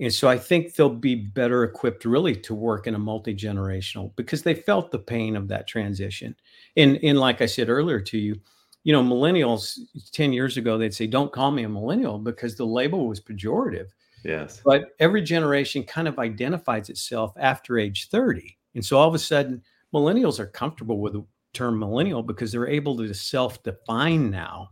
And 0.00 0.14
so 0.14 0.28
I 0.28 0.38
think 0.38 0.74
they'll 0.74 0.90
be 0.90 1.16
better 1.16 1.64
equipped 1.64 2.04
really 2.04 2.36
to 2.36 2.54
work 2.54 2.86
in 2.86 2.94
a 2.94 2.98
multi-generational 2.98 4.14
because 4.14 4.42
they 4.42 4.54
felt 4.54 4.92
the 4.92 4.98
pain 4.98 5.34
of 5.34 5.48
that 5.48 5.66
transition. 5.66 6.36
And, 6.76 6.98
and 7.02 7.18
like 7.18 7.42
I 7.42 7.46
said 7.46 7.68
earlier 7.68 8.00
to 8.00 8.18
you, 8.18 8.40
you 8.84 8.92
know, 8.92 9.02
millennials 9.02 9.78
10 10.12 10.32
years 10.32 10.56
ago, 10.56 10.78
they'd 10.78 10.94
say, 10.94 11.08
don't 11.08 11.32
call 11.32 11.50
me 11.50 11.64
a 11.64 11.68
millennial 11.68 12.18
because 12.18 12.54
the 12.54 12.64
label 12.64 13.08
was 13.08 13.20
pejorative. 13.20 13.88
Yes. 14.24 14.62
But 14.64 14.90
every 15.00 15.22
generation 15.22 15.82
kind 15.82 16.06
of 16.06 16.18
identifies 16.18 16.88
itself 16.88 17.32
after 17.36 17.78
age 17.78 18.08
30. 18.08 18.56
And 18.74 18.84
so 18.84 18.98
all 18.98 19.08
of 19.08 19.14
a 19.14 19.18
sudden, 19.18 19.62
millennials 19.92 20.38
are 20.38 20.46
comfortable 20.46 21.00
with 21.00 21.16
term 21.54 21.78
millennial 21.78 22.22
because 22.22 22.52
they're 22.52 22.68
able 22.68 22.96
to 22.96 23.12
self-define 23.14 24.30
now. 24.30 24.70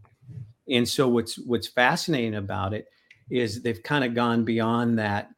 And 0.68 0.88
so 0.88 1.08
what's 1.08 1.36
what's 1.38 1.68
fascinating 1.68 2.34
about 2.34 2.74
it 2.74 2.86
is 3.30 3.62
they've 3.62 3.82
kind 3.82 4.04
of 4.04 4.14
gone 4.14 4.44
beyond 4.44 4.98
that 4.98 5.30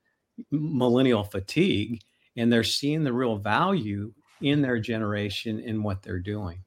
millennial 0.50 1.25
fatigue 1.25 2.00
and 2.37 2.52
they're 2.52 2.64
seeing 2.64 3.04
the 3.04 3.12
real 3.12 3.37
value 3.37 4.12
in 4.40 4.62
their 4.62 4.78
generation 4.78 5.61
in 5.61 5.83
what 5.83 6.02
they're 6.02 6.21
doing. 6.21 6.62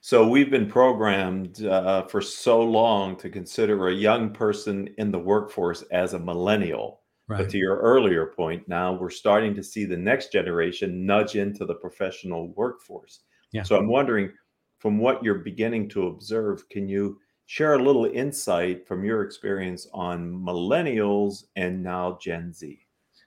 So 0.00 0.28
we've 0.28 0.50
been 0.50 0.68
programmed 0.68 1.64
uh, 1.64 2.02
for 2.06 2.20
so 2.20 2.60
long 2.60 3.16
to 3.18 3.30
consider 3.30 3.88
a 3.88 3.94
young 3.94 4.32
person 4.32 4.88
in 4.98 5.12
the 5.12 5.18
workforce 5.18 5.82
as 5.92 6.14
a 6.14 6.18
millennial. 6.18 7.02
Right. 7.28 7.38
But 7.38 7.50
to 7.50 7.58
your 7.58 7.76
earlier 7.76 8.26
point, 8.26 8.68
now 8.68 8.94
we're 8.94 9.10
starting 9.10 9.54
to 9.54 9.62
see 9.62 9.84
the 9.84 9.96
next 9.96 10.32
generation 10.32 11.06
nudge 11.06 11.36
into 11.36 11.64
the 11.64 11.76
professional 11.76 12.52
workforce. 12.54 13.20
Yeah. 13.52 13.62
So 13.62 13.76
I'm 13.76 13.88
wondering, 13.88 14.32
from 14.78 14.98
what 14.98 15.22
you're 15.22 15.38
beginning 15.38 15.88
to 15.90 16.08
observe, 16.08 16.68
can 16.68 16.88
you 16.88 17.18
share 17.46 17.74
a 17.74 17.82
little 17.82 18.06
insight 18.06 18.86
from 18.88 19.04
your 19.04 19.22
experience 19.22 19.86
on 19.92 20.32
millennials 20.32 21.44
and 21.54 21.82
now 21.82 22.18
Gen 22.20 22.52
Z? 22.52 22.80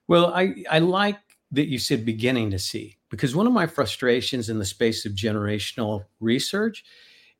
Well, 0.08 0.34
I, 0.34 0.64
I 0.70 0.80
like 0.80 1.20
that 1.52 1.68
you 1.68 1.78
said 1.78 2.06
beginning 2.06 2.52
to 2.52 2.60
see, 2.60 2.98
because 3.10 3.36
one 3.36 3.48
of 3.48 3.54
my 3.54 3.68
frustrations 3.68 4.50
in 4.50 4.60
the 4.60 4.66
space 4.66 5.06
of 5.06 5.14
generational 5.14 6.06
research 6.20 6.84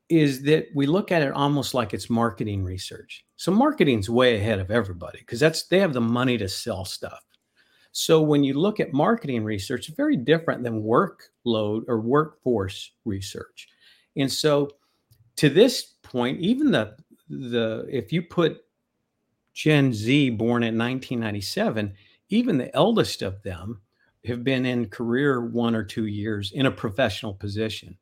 is 0.08 0.42
that 0.44 0.66
we 0.74 0.86
look 0.86 1.10
at 1.10 1.22
it 1.22 1.32
almost 1.32 1.74
like 1.74 1.92
it's 1.92 2.08
marketing 2.08 2.62
research. 2.62 3.24
So 3.34 3.50
marketing's 3.50 4.08
way 4.08 4.36
ahead 4.36 4.60
of 4.60 4.70
everybody 4.70 5.18
because 5.18 5.40
that's 5.40 5.64
they 5.64 5.80
have 5.80 5.92
the 5.92 6.00
money 6.00 6.38
to 6.38 6.48
sell 6.48 6.84
stuff. 6.84 7.25
So 7.98 8.20
when 8.20 8.44
you 8.44 8.52
look 8.52 8.78
at 8.78 8.92
marketing 8.92 9.42
research, 9.42 9.88
it's 9.88 9.96
very 9.96 10.18
different 10.18 10.62
than 10.62 10.82
workload 10.82 11.84
or 11.88 11.98
workforce 11.98 12.90
research. 13.06 13.68
And 14.18 14.30
so 14.30 14.68
to 15.36 15.48
this 15.48 15.94
point, 16.02 16.38
even 16.40 16.70
the 16.70 16.94
the 17.30 17.86
if 17.90 18.12
you 18.12 18.20
put 18.20 18.62
Gen 19.54 19.94
Z 19.94 20.28
born 20.28 20.62
in 20.62 20.76
1997, 20.76 21.94
even 22.28 22.58
the 22.58 22.76
eldest 22.76 23.22
of 23.22 23.42
them 23.42 23.80
have 24.26 24.44
been 24.44 24.66
in 24.66 24.90
career 24.90 25.46
one 25.46 25.74
or 25.74 25.82
two 25.82 26.04
years 26.04 26.52
in 26.52 26.66
a 26.66 26.70
professional 26.70 27.32
position. 27.32 27.96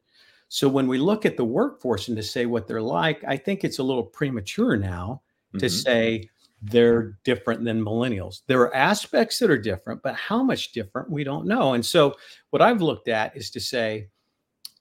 So 0.48 0.68
when 0.68 0.88
we 0.88 0.98
look 0.98 1.24
at 1.24 1.36
the 1.36 1.44
workforce 1.44 2.08
and 2.08 2.16
to 2.16 2.22
say 2.24 2.46
what 2.46 2.66
they're 2.66 2.82
like, 2.82 3.22
I 3.22 3.36
think 3.36 3.62
it's 3.62 3.78
a 3.78 3.84
little 3.84 4.02
premature 4.02 4.76
now 4.76 5.22
mm-hmm. 5.50 5.58
to 5.58 5.70
say 5.70 6.28
they're 6.70 7.18
different 7.24 7.64
than 7.64 7.84
millennials. 7.84 8.40
There 8.46 8.60
are 8.60 8.74
aspects 8.74 9.38
that 9.38 9.50
are 9.50 9.58
different, 9.58 10.02
but 10.02 10.14
how 10.14 10.42
much 10.42 10.72
different, 10.72 11.10
we 11.10 11.24
don't 11.24 11.46
know. 11.46 11.74
And 11.74 11.84
so, 11.84 12.14
what 12.50 12.62
I've 12.62 12.80
looked 12.80 13.08
at 13.08 13.36
is 13.36 13.50
to 13.50 13.60
say, 13.60 14.08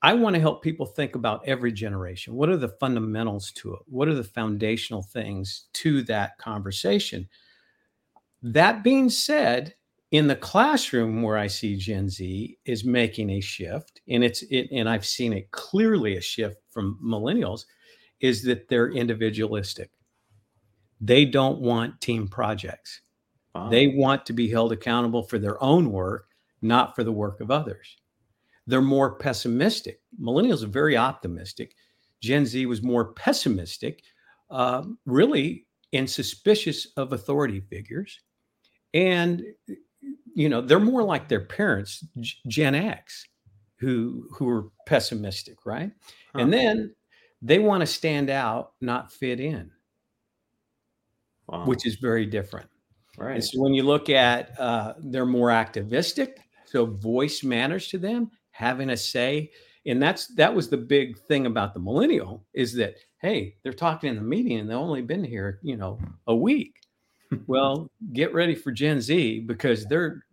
I 0.01 0.13
want 0.13 0.35
to 0.35 0.41
help 0.41 0.61
people 0.61 0.85
think 0.85 1.15
about 1.15 1.45
every 1.47 1.71
generation. 1.71 2.35
What 2.35 2.49
are 2.49 2.57
the 2.57 2.75
fundamentals 2.79 3.51
to 3.53 3.73
it? 3.73 3.79
What 3.85 4.07
are 4.07 4.13
the 4.13 4.23
foundational 4.23 5.01
things 5.01 5.65
to 5.73 6.01
that 6.03 6.37
conversation? 6.37 7.27
That 8.41 8.83
being 8.83 9.09
said, 9.09 9.75
in 10.11 10.27
the 10.27 10.35
classroom 10.35 11.23
where 11.23 11.37
I 11.37 11.47
see 11.47 11.75
Gen 11.75 12.07
Z 12.07 12.57
is 12.65 12.85
making 12.85 13.31
a 13.31 13.41
shift, 13.41 14.01
and 14.07 14.23
it's 14.23 14.43
it, 14.43 14.67
and 14.71 14.87
I've 14.87 15.05
seen 15.05 15.33
it 15.33 15.49
clearly 15.51 16.17
a 16.17 16.21
shift 16.21 16.57
from 16.69 16.99
millennials, 17.03 17.65
is 18.19 18.43
that 18.43 18.67
they're 18.67 18.91
individualistic 18.91 19.89
they 21.01 21.25
don't 21.25 21.59
want 21.59 21.99
team 22.01 22.27
projects. 22.27 23.01
Wow. 23.53 23.69
They 23.69 23.87
want 23.87 24.25
to 24.25 24.33
be 24.33 24.49
held 24.49 24.71
accountable 24.71 25.23
for 25.23 25.37
their 25.37 25.61
own 25.61 25.91
work, 25.91 26.27
not 26.61 26.95
for 26.95 27.03
the 27.03 27.11
work 27.11 27.39
of 27.41 27.51
others. 27.51 27.97
They're 28.65 28.81
more 28.81 29.15
pessimistic. 29.15 29.99
Millennials 30.19 30.63
are 30.63 30.67
very 30.67 30.95
optimistic. 30.95 31.75
Gen 32.21 32.45
Z 32.45 32.65
was 32.65 32.81
more 32.81 33.13
pessimistic, 33.13 34.03
uh, 34.49 34.83
really, 35.05 35.65
and 35.91 36.09
suspicious 36.09 36.87
of 36.95 37.11
authority 37.11 37.59
figures. 37.59 38.21
And, 38.93 39.43
you 40.33 40.47
know, 40.47 40.61
they're 40.61 40.79
more 40.79 41.03
like 41.03 41.27
their 41.27 41.43
parents, 41.43 42.05
Gen 42.47 42.75
X, 42.75 43.27
who, 43.75 44.27
who 44.31 44.47
are 44.47 44.69
pessimistic, 44.87 45.65
right? 45.65 45.91
Huh. 46.33 46.41
And 46.41 46.53
then 46.53 46.95
they 47.41 47.59
want 47.59 47.81
to 47.81 47.87
stand 47.87 48.29
out, 48.29 48.71
not 48.79 49.11
fit 49.11 49.41
in 49.41 49.69
wow. 51.47 51.65
which 51.65 51.85
is 51.85 51.95
very 51.95 52.25
different. 52.25 52.69
Right. 53.17 53.35
And 53.35 53.43
so 53.43 53.61
when 53.61 53.73
you 53.73 53.83
look 53.83 54.09
at, 54.09 54.59
uh, 54.59 54.93
they're 54.99 55.25
more 55.25 55.51
activistic. 55.51 56.39
So 56.65 56.85
voice 56.85 57.43
matters 57.43 57.87
to 57.89 57.97
them, 57.97 58.31
having 58.51 58.89
a 58.89 58.97
say. 58.97 59.51
And 59.85 60.01
that's 60.01 60.27
that 60.35 60.53
was 60.53 60.69
the 60.69 60.77
big 60.77 61.19
thing 61.19 61.45
about 61.45 61.73
the 61.73 61.79
millennial 61.79 62.45
is 62.53 62.73
that 62.75 62.95
hey, 63.19 63.55
they're 63.63 63.73
talking 63.73 64.09
in 64.09 64.15
the 64.15 64.21
meeting 64.21 64.59
and 64.59 64.69
they've 64.69 64.77
only 64.77 65.01
been 65.01 65.23
here, 65.23 65.59
you 65.61 65.77
know, 65.77 65.99
a 66.27 66.35
week. 66.35 66.75
well, 67.47 67.89
get 68.11 68.33
ready 68.33 68.55
for 68.55 68.71
Gen 68.71 69.01
Z 69.01 69.41
because 69.41 69.85
they're 69.85 70.25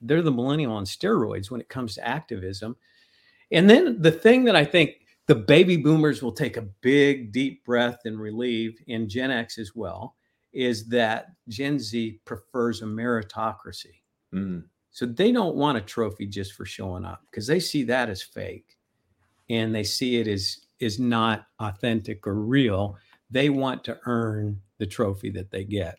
they're 0.00 0.22
the 0.22 0.32
millennial 0.32 0.72
on 0.72 0.84
steroids 0.84 1.50
when 1.50 1.60
it 1.60 1.68
comes 1.68 1.94
to 1.94 2.06
activism. 2.06 2.76
And 3.52 3.68
then 3.68 4.00
the 4.00 4.10
thing 4.10 4.44
that 4.44 4.56
I 4.56 4.64
think 4.64 5.02
the 5.26 5.34
baby 5.34 5.76
boomers 5.76 6.22
will 6.22 6.32
take 6.32 6.56
a 6.56 6.68
big 6.80 7.32
deep 7.32 7.64
breath 7.64 8.00
and 8.04 8.20
relieve, 8.20 8.78
in 8.88 9.08
Gen 9.08 9.30
X 9.30 9.58
as 9.58 9.74
well, 9.74 10.16
is 10.52 10.88
that 10.88 11.28
Gen 11.48 11.78
Z 11.78 12.20
prefers 12.24 12.82
a 12.82 12.84
meritocracy. 12.84 14.02
Mm. 14.34 14.64
So 14.90 15.06
they 15.06 15.32
don't 15.32 15.56
want 15.56 15.78
a 15.78 15.80
trophy 15.80 16.26
just 16.26 16.52
for 16.52 16.66
showing 16.66 17.04
up 17.04 17.22
because 17.30 17.46
they 17.46 17.60
see 17.60 17.82
that 17.84 18.10
as 18.10 18.22
fake 18.22 18.76
and 19.48 19.74
they 19.74 19.84
see 19.84 20.16
it 20.16 20.28
as 20.28 20.58
is 20.80 20.98
not 20.98 21.46
authentic 21.60 22.26
or 22.26 22.34
real. 22.34 22.96
They 23.30 23.48
want 23.48 23.84
to 23.84 23.98
earn 24.06 24.60
the 24.78 24.86
trophy 24.86 25.30
that 25.30 25.50
they 25.50 25.64
get. 25.64 25.96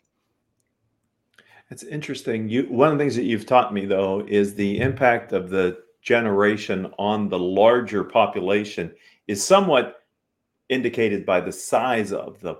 It's 1.71 1.83
interesting. 1.83 2.49
You 2.49 2.63
one 2.63 2.91
of 2.91 2.97
the 2.97 3.03
things 3.03 3.15
that 3.15 3.23
you've 3.23 3.47
taught 3.47 3.73
me 3.73 3.85
though 3.85 4.23
is 4.27 4.53
the 4.53 4.79
impact 4.79 5.31
of 5.31 5.49
the 5.49 5.79
generation 6.01 6.93
on 6.99 7.29
the 7.29 7.39
larger 7.39 8.03
population 8.03 8.93
is 9.27 9.43
somewhat 9.43 10.01
indicated 10.69 11.25
by 11.25 11.39
the 11.39 11.51
size 11.51 12.11
of 12.11 12.39
the 12.41 12.55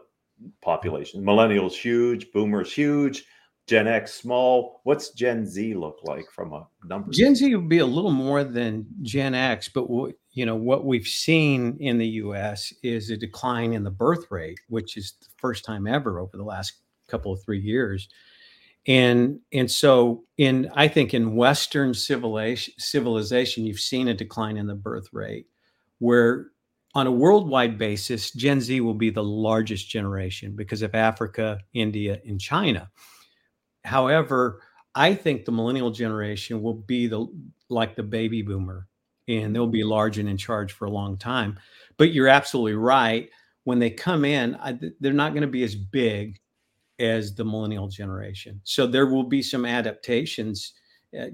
population. 0.62 1.24
Millennials 1.24 1.74
huge, 1.74 2.32
boomers 2.32 2.72
huge, 2.72 3.26
Gen 3.68 3.88
X 3.88 4.14
small. 4.14 4.82
What's 4.84 5.12
Gen 5.12 5.46
Z 5.46 5.74
look 5.76 6.00
like 6.04 6.30
from 6.32 6.54
a 6.54 6.68
number? 6.86 7.12
Gen 7.12 7.36
Z 7.36 7.56
would 7.56 7.70
be 7.70 7.80
a 7.80 7.86
little 7.86 8.12
more 8.12 8.44
than 8.44 8.86
Gen 9.02 9.34
X, 9.34 9.70
but 9.70 9.90
what 9.90 10.16
you 10.32 10.46
know 10.46 10.56
what 10.56 10.86
we've 10.86 11.08
seen 11.08 11.78
in 11.80 11.98
the 11.98 12.08
U.S. 12.08 12.74
is 12.84 13.10
a 13.10 13.18
decline 13.18 13.74
in 13.74 13.84
the 13.84 13.92
birth 13.92 14.26
rate, 14.30 14.60
which 14.68 14.98
is 14.98 15.14
the 15.22 15.28
first 15.38 15.64
time 15.64 15.88
ever 15.88 16.20
over 16.20 16.36
the 16.36 16.44
last 16.44 16.74
couple 17.08 17.32
of 17.32 17.42
three 17.44 17.62
years. 17.62 18.10
And 18.86 19.40
and 19.54 19.72
so 19.72 20.26
in 20.38 20.70
I 20.76 20.90
think 20.90 21.14
in 21.14 21.36
Western 21.36 21.94
civilization 21.94 22.74
civilization, 22.78 23.66
you've 23.66 23.80
seen 23.80 24.10
a 24.10 24.14
decline 24.14 24.58
in 24.58 24.68
the 24.68 24.76
birth 24.76 25.08
rate, 25.14 25.48
where 26.00 26.48
on 26.96 27.08
a 27.08 27.12
worldwide 27.12 27.78
basis, 27.78 28.32
Gen 28.32 28.62
Z 28.62 28.80
will 28.82 28.94
be 28.94 29.10
the 29.10 29.24
largest 29.24 29.90
generation 29.90 30.56
because 30.56 30.82
of 30.82 30.94
Africa, 30.94 31.60
India, 31.74 32.22
and 32.26 32.40
China. 32.40 32.92
However, 33.84 34.62
I 34.96 35.16
think 35.16 35.46
the 35.46 35.52
millennial 35.52 35.92
generation 35.92 36.62
will 36.62 36.76
be 36.76 37.08
the 37.08 37.26
like 37.70 37.96
the 37.96 38.04
baby 38.04 38.44
boomer, 38.44 38.88
and 39.28 39.56
they'll 39.56 39.68
be 39.68 39.84
large 39.84 40.20
and 40.20 40.30
in 40.30 40.38
charge 40.38 40.72
for 40.74 40.86
a 40.86 40.92
long 40.92 41.18
time. 41.18 41.60
But 41.98 42.14
you're 42.14 42.28
absolutely 42.28 42.76
right. 42.76 43.30
When 43.64 43.80
they 43.80 43.90
come 43.90 44.26
in, 44.26 44.56
I, 44.56 44.78
they're 45.00 45.14
not 45.14 45.32
going 45.34 45.42
to 45.42 45.48
be 45.48 45.64
as 45.64 45.74
big 45.76 46.40
as 47.00 47.34
the 47.34 47.46
millennial 47.46 47.88
generation. 47.88 48.62
So 48.64 48.86
there 48.86 49.08
will 49.08 49.24
be 49.24 49.42
some 49.42 49.66
adaptations, 49.66 50.74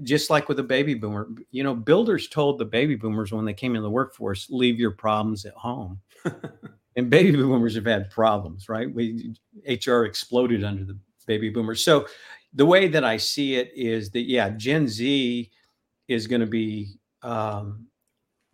just 0.02 0.30
like 0.30 0.48
with 0.48 0.56
the 0.56 0.62
baby 0.62 0.94
boomer. 0.94 1.28
You 1.50 1.62
know, 1.62 1.74
builders 1.74 2.28
told 2.28 2.58
the 2.58 2.64
baby 2.64 2.96
boomers 2.96 3.32
when 3.32 3.44
they 3.44 3.54
came 3.54 3.76
in 3.76 3.82
the 3.82 3.90
workforce, 3.90 4.48
leave 4.50 4.78
your 4.78 4.90
problems 4.90 5.44
at 5.44 5.54
home. 5.54 6.00
and 6.96 7.10
baby 7.10 7.32
boomers 7.32 7.74
have 7.74 7.86
had 7.86 8.10
problems, 8.10 8.68
right? 8.68 8.92
We 8.92 9.34
HR 9.66 10.04
exploded 10.04 10.64
under 10.64 10.84
the 10.84 10.98
baby 11.26 11.50
boomers. 11.50 11.84
So 11.84 12.06
the 12.54 12.66
way 12.66 12.88
that 12.88 13.04
I 13.04 13.16
see 13.16 13.56
it 13.56 13.70
is 13.74 14.10
that 14.10 14.22
yeah, 14.22 14.50
Gen 14.50 14.88
Z 14.88 15.50
is 16.08 16.26
going 16.26 16.40
to 16.40 16.46
be 16.46 16.98
um, 17.22 17.86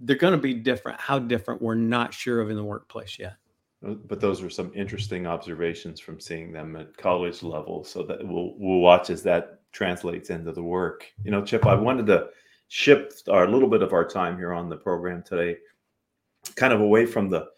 they're 0.01 0.17
going 0.17 0.33
to 0.33 0.39
be 0.39 0.55
different. 0.55 1.01
How 1.01 1.19
different 1.19 1.63
we're 1.63 1.75
not 1.75 2.13
sure 2.13 2.41
of 2.41 2.51
in 2.51 2.57
the 2.57 2.65
workplace 2.65 3.19
yet. 3.19 3.37
Uh, 3.87 3.95
but 3.95 4.21
those 4.21 4.43
are 4.43 4.51
some 4.51 4.73
interesting 4.75 5.27
observations 5.27 6.01
from 6.01 6.21
seeing 6.21 6.53
them 6.53 6.77
at 6.77 6.97
college 6.97 7.43
level. 7.43 7.85
So 7.85 8.03
that 8.05 8.27
we'll 8.27 8.55
we'll 8.59 8.81
watch 8.81 9.11
as 9.11 9.23
that 9.23 9.61
translates 9.73 10.31
into 10.31 10.53
the 10.53 10.63
work. 10.63 11.07
You 11.25 11.31
know, 11.31 11.45
Chip, 11.45 11.67
I 11.67 11.75
wanted 11.75 12.07
to 12.07 12.29
shift 12.69 13.29
our 13.29 13.49
little 13.49 13.69
bit 13.69 13.83
of 13.83 13.93
our 13.93 14.07
time 14.07 14.37
here 14.37 14.53
on 14.53 14.69
the 14.69 14.77
program 14.77 15.23
today, 15.23 15.59
kind 16.57 16.73
of 16.73 16.81
away 16.81 17.07
from 17.07 17.31
the 17.31 17.49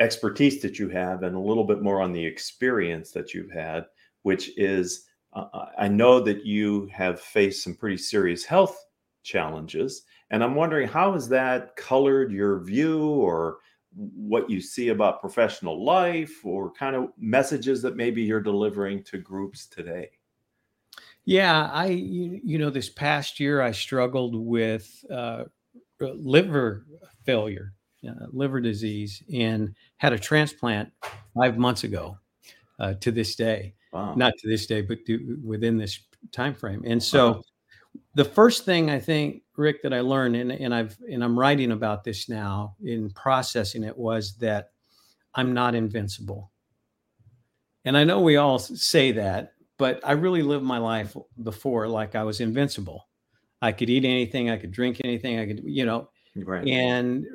expertise 0.00 0.60
that 0.62 0.78
you 0.78 0.88
have 0.88 1.22
and 1.22 1.36
a 1.36 1.40
little 1.40 1.64
bit 1.64 1.82
more 1.82 2.00
on 2.00 2.12
the 2.12 2.24
experience 2.24 3.12
that 3.12 3.32
you've 3.34 3.50
had, 3.50 3.84
which 4.22 4.56
is 4.58 5.06
uh, 5.32 5.66
I 5.78 5.88
know 5.88 6.20
that 6.20 6.44
you 6.44 6.88
have 6.92 7.20
faced 7.20 7.64
some 7.64 7.74
pretty 7.74 7.96
serious 7.96 8.44
health 8.44 8.86
challenges, 9.22 10.02
and 10.30 10.42
I'm 10.42 10.54
wondering 10.54 10.88
how 10.88 11.12
has 11.12 11.28
that 11.28 11.76
colored 11.76 12.32
your 12.32 12.60
view 12.60 13.08
or 13.08 13.58
what 13.94 14.48
you 14.48 14.60
see 14.60 14.88
about 14.88 15.20
professional 15.20 15.84
life 15.84 16.44
or 16.44 16.72
kind 16.72 16.96
of 16.96 17.10
messages 17.18 17.82
that 17.82 17.96
maybe 17.96 18.22
you're 18.22 18.40
delivering 18.40 19.02
to 19.04 19.18
groups 19.18 19.66
today? 19.66 20.10
Yeah, 21.24 21.70
I 21.72 21.86
you, 21.86 22.40
you 22.42 22.58
know 22.58 22.70
this 22.70 22.88
past 22.88 23.38
year 23.38 23.62
I 23.62 23.72
struggled 23.72 24.34
with 24.34 25.04
uh, 25.10 25.44
liver 26.00 26.84
failure, 27.24 27.74
uh, 28.08 28.26
liver 28.30 28.60
disease, 28.60 29.22
and 29.32 29.74
had 29.98 30.12
a 30.12 30.18
transplant 30.18 30.90
five 31.34 31.56
months 31.58 31.84
ago. 31.84 32.18
Uh, 32.80 32.94
to 32.94 33.12
this 33.12 33.36
day, 33.36 33.74
wow. 33.92 34.12
not 34.14 34.32
to 34.38 34.48
this 34.48 34.66
day, 34.66 34.80
but 34.80 35.04
to, 35.06 35.38
within 35.44 35.76
this 35.76 36.00
time 36.32 36.52
frame. 36.52 36.82
And 36.84 37.00
so, 37.00 37.30
wow. 37.30 37.42
the 38.14 38.24
first 38.24 38.64
thing 38.64 38.90
I 38.90 38.98
think 38.98 39.42
Ric, 39.56 39.82
that 39.82 39.94
I 39.94 40.00
learned, 40.00 40.34
and, 40.34 40.50
and 40.50 40.74
I've 40.74 40.96
and 41.08 41.22
I'm 41.22 41.38
writing 41.38 41.70
about 41.70 42.02
this 42.02 42.28
now 42.28 42.74
in 42.82 43.10
processing 43.10 43.84
it, 43.84 43.96
was 43.96 44.34
that 44.38 44.72
I'm 45.36 45.52
not 45.52 45.76
invincible. 45.76 46.50
And 47.84 47.96
I 47.96 48.02
know 48.02 48.20
we 48.20 48.36
all 48.36 48.58
say 48.58 49.12
that, 49.12 49.52
but 49.82 49.98
I 50.04 50.12
really 50.12 50.42
lived 50.42 50.62
my 50.62 50.78
life 50.78 51.16
before 51.42 51.88
like 51.88 52.14
I 52.14 52.22
was 52.22 52.40
invincible. 52.40 53.08
I 53.60 53.72
could 53.72 53.90
eat 53.90 54.04
anything, 54.04 54.48
I 54.48 54.56
could 54.56 54.70
drink 54.70 55.00
anything, 55.02 55.40
I 55.40 55.46
could, 55.46 55.60
you 55.64 55.84
know, 55.84 56.08
right. 56.36 56.64
and 56.68 57.26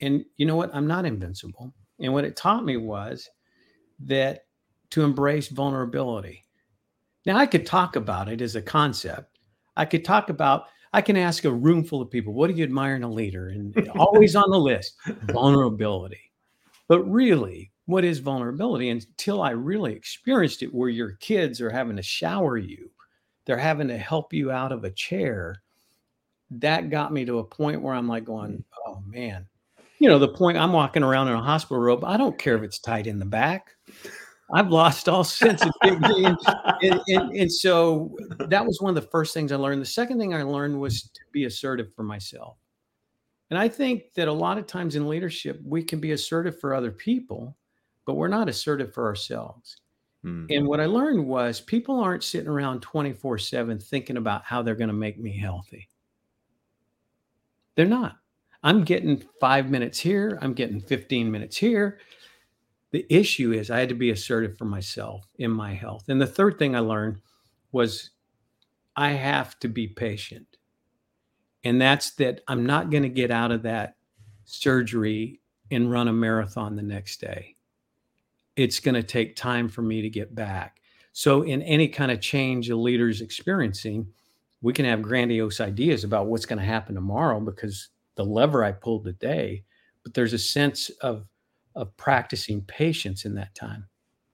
and 0.00 0.24
you 0.38 0.46
know 0.46 0.56
what? 0.56 0.74
I'm 0.74 0.86
not 0.86 1.04
invincible. 1.04 1.74
And 2.00 2.14
what 2.14 2.24
it 2.24 2.34
taught 2.34 2.64
me 2.64 2.78
was 2.78 3.28
that 4.06 4.46
to 4.92 5.02
embrace 5.02 5.48
vulnerability. 5.48 6.46
Now 7.26 7.36
I 7.36 7.44
could 7.44 7.66
talk 7.66 7.96
about 7.96 8.30
it 8.30 8.40
as 8.40 8.56
a 8.56 8.62
concept. 8.62 9.38
I 9.76 9.84
could 9.84 10.02
talk 10.02 10.30
about 10.30 10.68
I 10.94 11.02
can 11.02 11.18
ask 11.18 11.44
a 11.44 11.52
room 11.52 11.84
full 11.84 12.00
of 12.00 12.10
people, 12.10 12.32
what 12.32 12.48
do 12.48 12.56
you 12.56 12.64
admire 12.64 12.96
in 12.96 13.02
a 13.02 13.12
leader? 13.12 13.50
And 13.50 13.76
always 13.98 14.34
on 14.34 14.50
the 14.50 14.58
list, 14.58 14.94
vulnerability. 15.24 16.32
But 16.88 17.02
really, 17.02 17.70
what 17.86 18.04
is 18.04 18.18
vulnerability? 18.18 18.90
Until 18.90 19.42
I 19.42 19.50
really 19.50 19.92
experienced 19.92 20.62
it, 20.62 20.74
where 20.74 20.88
your 20.88 21.12
kids 21.12 21.60
are 21.60 21.70
having 21.70 21.96
to 21.96 22.02
shower 22.02 22.56
you, 22.56 22.90
they're 23.44 23.56
having 23.56 23.88
to 23.88 23.98
help 23.98 24.32
you 24.32 24.50
out 24.50 24.72
of 24.72 24.84
a 24.84 24.90
chair. 24.90 25.62
That 26.50 26.90
got 26.90 27.12
me 27.12 27.24
to 27.24 27.38
a 27.38 27.44
point 27.44 27.82
where 27.82 27.94
I'm 27.94 28.08
like 28.08 28.24
going, 28.24 28.52
mm. 28.52 28.64
oh 28.86 29.02
man, 29.06 29.46
you 29.98 30.08
know, 30.08 30.18
the 30.18 30.28
point 30.28 30.58
I'm 30.58 30.72
walking 30.72 31.02
around 31.02 31.28
in 31.28 31.34
a 31.34 31.42
hospital 31.42 31.80
robe, 31.80 32.04
I 32.04 32.16
don't 32.16 32.38
care 32.38 32.56
if 32.56 32.62
it's 32.62 32.78
tight 32.78 33.06
in 33.06 33.18
the 33.18 33.24
back. 33.24 33.70
I've 34.52 34.68
lost 34.68 35.08
all 35.08 35.24
sense 35.24 35.62
of 35.62 35.72
dignity. 35.82 36.24
And, 36.24 36.38
and, 36.82 37.00
and, 37.06 37.32
and, 37.32 37.52
so 37.52 38.14
that 38.38 38.66
was 38.66 38.80
one 38.80 38.90
of 38.90 39.02
the 39.02 39.08
first 39.10 39.32
things 39.32 39.50
I 39.50 39.56
learned. 39.56 39.80
The 39.80 39.86
second 39.86 40.18
thing 40.18 40.34
I 40.34 40.42
learned 40.42 40.78
was 40.78 41.02
to 41.02 41.20
be 41.32 41.44
assertive 41.44 41.94
for 41.94 42.02
myself. 42.02 42.56
And 43.50 43.58
I 43.58 43.68
think 43.68 44.12
that 44.14 44.28
a 44.28 44.32
lot 44.32 44.58
of 44.58 44.66
times 44.66 44.96
in 44.96 45.08
leadership, 45.08 45.60
we 45.64 45.82
can 45.82 46.00
be 46.00 46.12
assertive 46.12 46.58
for 46.58 46.74
other 46.74 46.90
people, 46.90 47.56
but 48.06 48.14
we're 48.14 48.28
not 48.28 48.48
assertive 48.48 48.92
for 48.92 49.06
ourselves. 49.06 49.78
Hmm. 50.22 50.46
And 50.50 50.66
what 50.66 50.80
I 50.80 50.86
learned 50.86 51.26
was 51.26 51.60
people 51.60 52.00
aren't 52.00 52.24
sitting 52.24 52.48
around 52.48 52.80
24 52.80 53.38
7 53.38 53.78
thinking 53.78 54.16
about 54.16 54.44
how 54.44 54.62
they're 54.62 54.74
going 54.74 54.88
to 54.88 54.94
make 54.94 55.18
me 55.18 55.36
healthy. 55.36 55.88
They're 57.74 57.86
not. 57.86 58.16
I'm 58.62 58.84
getting 58.84 59.24
five 59.40 59.70
minutes 59.70 59.98
here, 59.98 60.38
I'm 60.40 60.54
getting 60.54 60.80
15 60.80 61.30
minutes 61.30 61.56
here. 61.56 61.98
The 62.92 63.06
issue 63.08 63.52
is 63.52 63.70
I 63.70 63.80
had 63.80 63.88
to 63.88 63.94
be 63.94 64.10
assertive 64.10 64.56
for 64.58 64.66
myself 64.66 65.26
in 65.38 65.50
my 65.50 65.72
health. 65.72 66.04
And 66.08 66.20
the 66.20 66.26
third 66.26 66.58
thing 66.58 66.76
I 66.76 66.80
learned 66.80 67.20
was 67.72 68.10
I 68.94 69.10
have 69.10 69.58
to 69.60 69.68
be 69.68 69.88
patient. 69.88 70.46
And 71.64 71.80
that's 71.80 72.10
that 72.12 72.42
I'm 72.48 72.66
not 72.66 72.90
going 72.90 73.02
to 73.04 73.08
get 73.08 73.30
out 73.30 73.50
of 73.50 73.62
that 73.62 73.96
surgery 74.44 75.40
and 75.70 75.90
run 75.90 76.08
a 76.08 76.12
marathon 76.12 76.76
the 76.76 76.82
next 76.82 77.20
day. 77.20 77.56
It's 78.56 78.80
going 78.80 78.94
to 78.94 79.02
take 79.02 79.36
time 79.36 79.68
for 79.68 79.82
me 79.82 80.02
to 80.02 80.10
get 80.10 80.34
back. 80.34 80.80
So, 81.12 81.42
in 81.42 81.62
any 81.62 81.88
kind 81.88 82.10
of 82.10 82.20
change 82.20 82.70
a 82.70 82.76
leader's 82.76 83.20
experiencing, 83.20 84.06
we 84.62 84.72
can 84.72 84.84
have 84.84 85.02
grandiose 85.02 85.60
ideas 85.60 86.04
about 86.04 86.26
what's 86.26 86.46
going 86.46 86.58
to 86.58 86.64
happen 86.64 86.94
tomorrow 86.94 87.40
because 87.40 87.88
the 88.14 88.24
lever 88.24 88.64
I 88.64 88.72
pulled 88.72 89.04
today, 89.04 89.64
but 90.02 90.14
there's 90.14 90.32
a 90.32 90.38
sense 90.38 90.90
of 91.00 91.26
of 91.74 91.96
practicing 91.96 92.60
patience 92.62 93.24
in 93.24 93.34
that 93.34 93.54
time. 93.54 93.86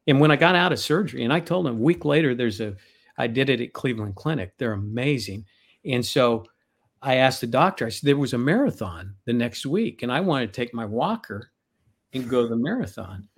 And 0.07 0.21
when 0.21 0.31
I 0.31 0.37
got 0.37 0.55
out 0.55 0.73
of 0.73 0.79
surgery, 0.79 1.25
and 1.25 1.33
I 1.33 1.41
told 1.41 1.67
him 1.67 1.77
a 1.77 1.81
week 1.83 2.05
later, 2.05 2.35
there's 2.35 2.61
a, 2.61 2.75
I 3.17 3.27
did 3.27 3.51
it 3.51 3.61
at 3.61 3.75
Cleveland 3.75 4.17
Clinic. 4.17 4.55
They're 4.59 4.73
amazing. 4.73 5.45
And 5.85 6.05
so 6.05 6.47
I 7.03 7.17
asked 7.17 7.41
the 7.41 7.47
doctor, 7.47 7.87
I 7.87 7.91
said, 7.91 8.09
there 8.09 8.17
was 8.17 8.33
a 8.33 8.39
marathon 8.39 9.15
the 9.25 9.33
next 9.33 9.67
week, 9.67 10.03
and 10.03 10.11
I 10.11 10.21
wanted 10.21 10.53
to 10.53 10.61
take 10.61 10.75
my 10.75 10.85
walker 10.85 11.51
and 12.15 12.29
go 12.29 12.47
the 12.47 12.57
marathon. 12.57 13.29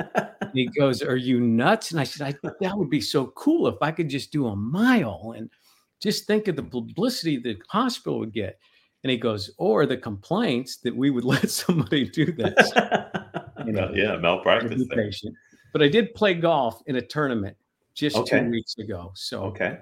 he 0.52 0.66
goes, 0.78 1.02
Are 1.02 1.16
you 1.16 1.40
nuts? 1.40 1.90
And 1.90 2.00
I 2.00 2.04
said, 2.04 2.26
I 2.26 2.50
that 2.60 2.76
would 2.76 2.90
be 2.90 3.00
so 3.00 3.28
cool 3.28 3.66
if 3.66 3.76
I 3.80 3.90
could 3.90 4.08
just 4.08 4.32
do 4.32 4.48
a 4.48 4.56
mile 4.56 5.34
and 5.36 5.50
just 6.00 6.26
think 6.26 6.48
of 6.48 6.56
the 6.56 6.62
publicity 6.62 7.38
the 7.38 7.58
hospital 7.68 8.18
would 8.20 8.32
get. 8.32 8.58
And 9.02 9.10
he 9.10 9.16
goes, 9.16 9.50
Or 9.58 9.86
the 9.86 9.96
complaints 9.96 10.76
that 10.78 10.94
we 10.94 11.10
would 11.10 11.24
let 11.34 11.50
somebody 11.50 12.08
do 12.08 12.32
this 12.32 12.72
you 13.66 13.72
know, 13.72 13.90
yeah, 13.94 14.16
malpractice. 14.16 14.84
Patient. 14.88 15.34
But 15.72 15.82
I 15.82 15.88
did 15.88 16.14
play 16.14 16.34
golf 16.34 16.82
in 16.86 16.96
a 16.96 17.00
tournament 17.00 17.56
just 17.94 18.16
okay. 18.16 18.40
two 18.40 18.50
weeks 18.50 18.78
ago. 18.78 19.12
So 19.14 19.42
okay. 19.44 19.78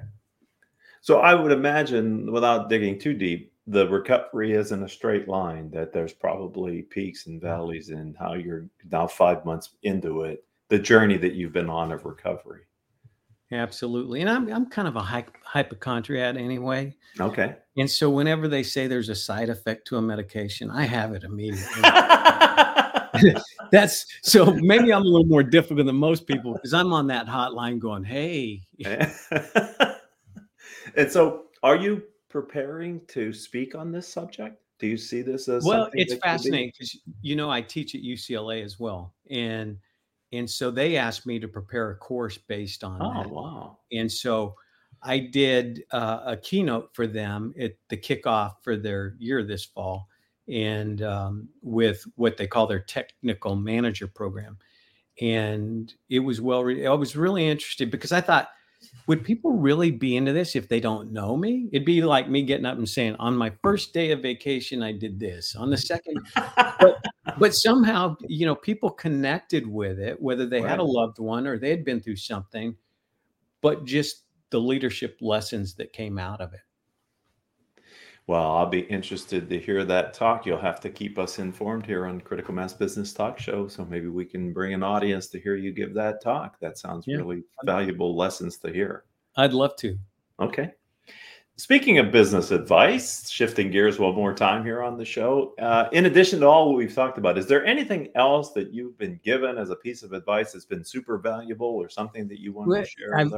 So 1.00 1.20
I 1.20 1.34
would 1.34 1.52
imagine, 1.52 2.32
without 2.32 2.68
digging 2.68 2.98
too 2.98 3.14
deep, 3.14 3.52
the 3.68 3.88
recovery 3.88 4.52
isn't 4.52 4.82
a 4.82 4.88
straight 4.88 5.28
line. 5.28 5.70
That 5.70 5.92
there's 5.92 6.12
probably 6.12 6.82
peaks 6.82 7.26
and 7.26 7.40
valleys 7.40 7.90
in 7.90 8.14
how 8.18 8.34
you're 8.34 8.66
now 8.90 9.06
five 9.06 9.44
months 9.44 9.70
into 9.82 10.22
it, 10.22 10.44
the 10.68 10.78
journey 10.78 11.16
that 11.18 11.34
you've 11.34 11.52
been 11.52 11.70
on 11.70 11.92
of 11.92 12.04
recovery. 12.04 12.62
Absolutely. 13.50 14.20
And 14.20 14.28
I'm, 14.28 14.52
I'm 14.52 14.66
kind 14.66 14.86
of 14.86 14.96
a 14.96 15.00
hy- 15.00 15.24
hypochondriac 15.42 16.36
anyway. 16.36 16.94
Okay. 17.18 17.56
And 17.78 17.90
so 17.90 18.10
whenever 18.10 18.46
they 18.46 18.62
say 18.62 18.86
there's 18.86 19.08
a 19.08 19.14
side 19.14 19.48
effect 19.48 19.86
to 19.88 19.96
a 19.96 20.02
medication, 20.02 20.70
I 20.70 20.82
have 20.84 21.14
it 21.14 21.24
immediately. 21.24 21.82
That's 23.72 24.06
so 24.22 24.52
maybe 24.52 24.92
I'm 24.92 25.02
a 25.02 25.06
little 25.06 25.26
more 25.26 25.42
difficult 25.42 25.86
than 25.86 25.96
most 25.96 26.26
people 26.26 26.52
because 26.54 26.74
I'm 26.74 26.92
on 26.92 27.06
that 27.08 27.26
hotline 27.26 27.78
going, 27.78 28.04
hey. 28.04 28.62
and 30.94 31.10
so 31.10 31.44
are 31.62 31.76
you 31.76 32.02
preparing 32.28 33.00
to 33.08 33.32
speak 33.32 33.74
on 33.74 33.92
this 33.92 34.08
subject? 34.08 34.60
Do 34.78 34.86
you 34.86 34.96
see 34.96 35.22
this 35.22 35.48
as 35.48 35.64
well? 35.64 35.90
It's 35.94 36.14
fascinating 36.14 36.72
because 36.72 36.96
you 37.20 37.34
know 37.34 37.50
I 37.50 37.60
teach 37.60 37.94
at 37.94 38.02
UCLA 38.02 38.64
as 38.64 38.78
well, 38.78 39.14
and 39.30 39.76
and 40.32 40.48
so 40.48 40.70
they 40.70 40.96
asked 40.96 41.26
me 41.26 41.40
to 41.40 41.48
prepare 41.48 41.90
a 41.90 41.96
course 41.96 42.38
based 42.38 42.84
on 42.84 43.02
oh 43.02 43.22
that. 43.22 43.30
wow! 43.30 43.78
And 43.90 44.10
so 44.10 44.54
I 45.02 45.18
did 45.18 45.84
uh, 45.90 46.20
a 46.26 46.36
keynote 46.36 46.90
for 46.92 47.06
them 47.06 47.54
at 47.60 47.72
the 47.88 47.96
kickoff 47.96 48.56
for 48.62 48.76
their 48.76 49.16
year 49.18 49.42
this 49.42 49.64
fall, 49.64 50.08
and 50.46 51.02
um, 51.02 51.48
with 51.62 52.04
what 52.14 52.36
they 52.36 52.46
call 52.46 52.68
their 52.68 52.80
technical 52.80 53.56
manager 53.56 54.06
program, 54.06 54.58
and 55.20 55.92
it 56.08 56.20
was 56.20 56.40
well. 56.40 56.62
Re- 56.62 56.86
I 56.86 56.92
was 56.92 57.16
really 57.16 57.48
interested 57.48 57.90
because 57.90 58.12
I 58.12 58.20
thought 58.20 58.50
would 59.06 59.24
people 59.24 59.52
really 59.52 59.90
be 59.90 60.16
into 60.16 60.32
this 60.32 60.54
if 60.54 60.68
they 60.68 60.80
don't 60.80 61.12
know 61.12 61.36
me? 61.36 61.68
It'd 61.72 61.86
be 61.86 62.02
like 62.02 62.28
me 62.28 62.42
getting 62.42 62.66
up 62.66 62.76
and 62.76 62.88
saying, 62.88 63.16
on 63.18 63.36
my 63.36 63.50
first 63.62 63.92
day 63.92 64.10
of 64.10 64.20
vacation, 64.20 64.82
I 64.82 64.92
did 64.92 65.18
this. 65.18 65.56
On 65.56 65.70
the 65.70 65.76
second, 65.76 66.18
but 66.56 67.02
but 67.38 67.54
somehow, 67.54 68.16
you 68.26 68.46
know, 68.46 68.54
people 68.54 68.90
connected 68.90 69.66
with 69.66 69.98
it, 69.98 70.20
whether 70.20 70.46
they 70.46 70.60
right. 70.60 70.70
had 70.70 70.78
a 70.78 70.84
loved 70.84 71.18
one 71.18 71.46
or 71.46 71.58
they 71.58 71.70
had 71.70 71.84
been 71.84 72.00
through 72.00 72.16
something, 72.16 72.76
but 73.60 73.84
just 73.84 74.24
the 74.50 74.60
leadership 74.60 75.18
lessons 75.20 75.74
that 75.74 75.92
came 75.92 76.18
out 76.18 76.40
of 76.40 76.52
it. 76.52 76.60
Well, 78.28 78.56
I'll 78.56 78.66
be 78.66 78.80
interested 78.80 79.48
to 79.48 79.58
hear 79.58 79.86
that 79.86 80.12
talk. 80.12 80.44
You'll 80.44 80.58
have 80.58 80.80
to 80.80 80.90
keep 80.90 81.18
us 81.18 81.38
informed 81.38 81.86
here 81.86 82.04
on 82.04 82.20
Critical 82.20 82.52
Mass 82.52 82.74
Business 82.74 83.14
Talk 83.14 83.38
Show. 83.38 83.68
So 83.68 83.86
maybe 83.86 84.08
we 84.08 84.26
can 84.26 84.52
bring 84.52 84.74
an 84.74 84.82
audience 84.82 85.28
to 85.28 85.40
hear 85.40 85.56
you 85.56 85.72
give 85.72 85.94
that 85.94 86.22
talk. 86.22 86.60
That 86.60 86.76
sounds 86.76 87.06
yeah. 87.06 87.16
really 87.16 87.42
valuable 87.64 88.14
lessons 88.14 88.58
to 88.58 88.70
hear. 88.70 89.04
I'd 89.38 89.54
love 89.54 89.76
to. 89.76 89.98
Okay. 90.40 90.72
Speaking 91.56 91.96
of 92.00 92.12
business 92.12 92.50
advice, 92.50 93.30
shifting 93.30 93.70
gears 93.70 93.98
one 93.98 94.14
more 94.14 94.34
time 94.34 94.62
here 94.62 94.82
on 94.82 94.98
the 94.98 95.06
show. 95.06 95.54
Uh, 95.58 95.88
in 95.92 96.04
addition 96.04 96.40
to 96.40 96.46
all 96.46 96.68
what 96.68 96.76
we've 96.76 96.94
talked 96.94 97.16
about, 97.16 97.38
is 97.38 97.46
there 97.46 97.64
anything 97.64 98.08
else 98.14 98.52
that 98.52 98.74
you've 98.74 98.98
been 98.98 99.18
given 99.24 99.56
as 99.56 99.70
a 99.70 99.76
piece 99.76 100.02
of 100.02 100.12
advice 100.12 100.52
that's 100.52 100.66
been 100.66 100.84
super 100.84 101.16
valuable 101.16 101.66
or 101.66 101.88
something 101.88 102.28
that 102.28 102.40
you 102.40 102.52
want 102.52 102.68
well, 102.68 102.82
to 102.82 102.88
share? 102.90 103.18
I'm, 103.18 103.32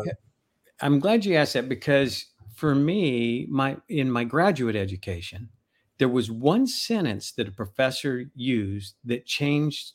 I'm 0.80 0.98
glad 0.98 1.24
you 1.24 1.36
asked 1.36 1.54
that 1.54 1.68
because 1.68 2.26
for 2.60 2.74
me, 2.74 3.46
my 3.48 3.78
in 3.88 4.10
my 4.10 4.22
graduate 4.22 4.76
education, 4.76 5.48
there 5.96 6.10
was 6.10 6.30
one 6.30 6.66
sentence 6.66 7.32
that 7.32 7.48
a 7.48 7.52
professor 7.52 8.26
used 8.34 8.96
that 9.02 9.24
changed 9.24 9.92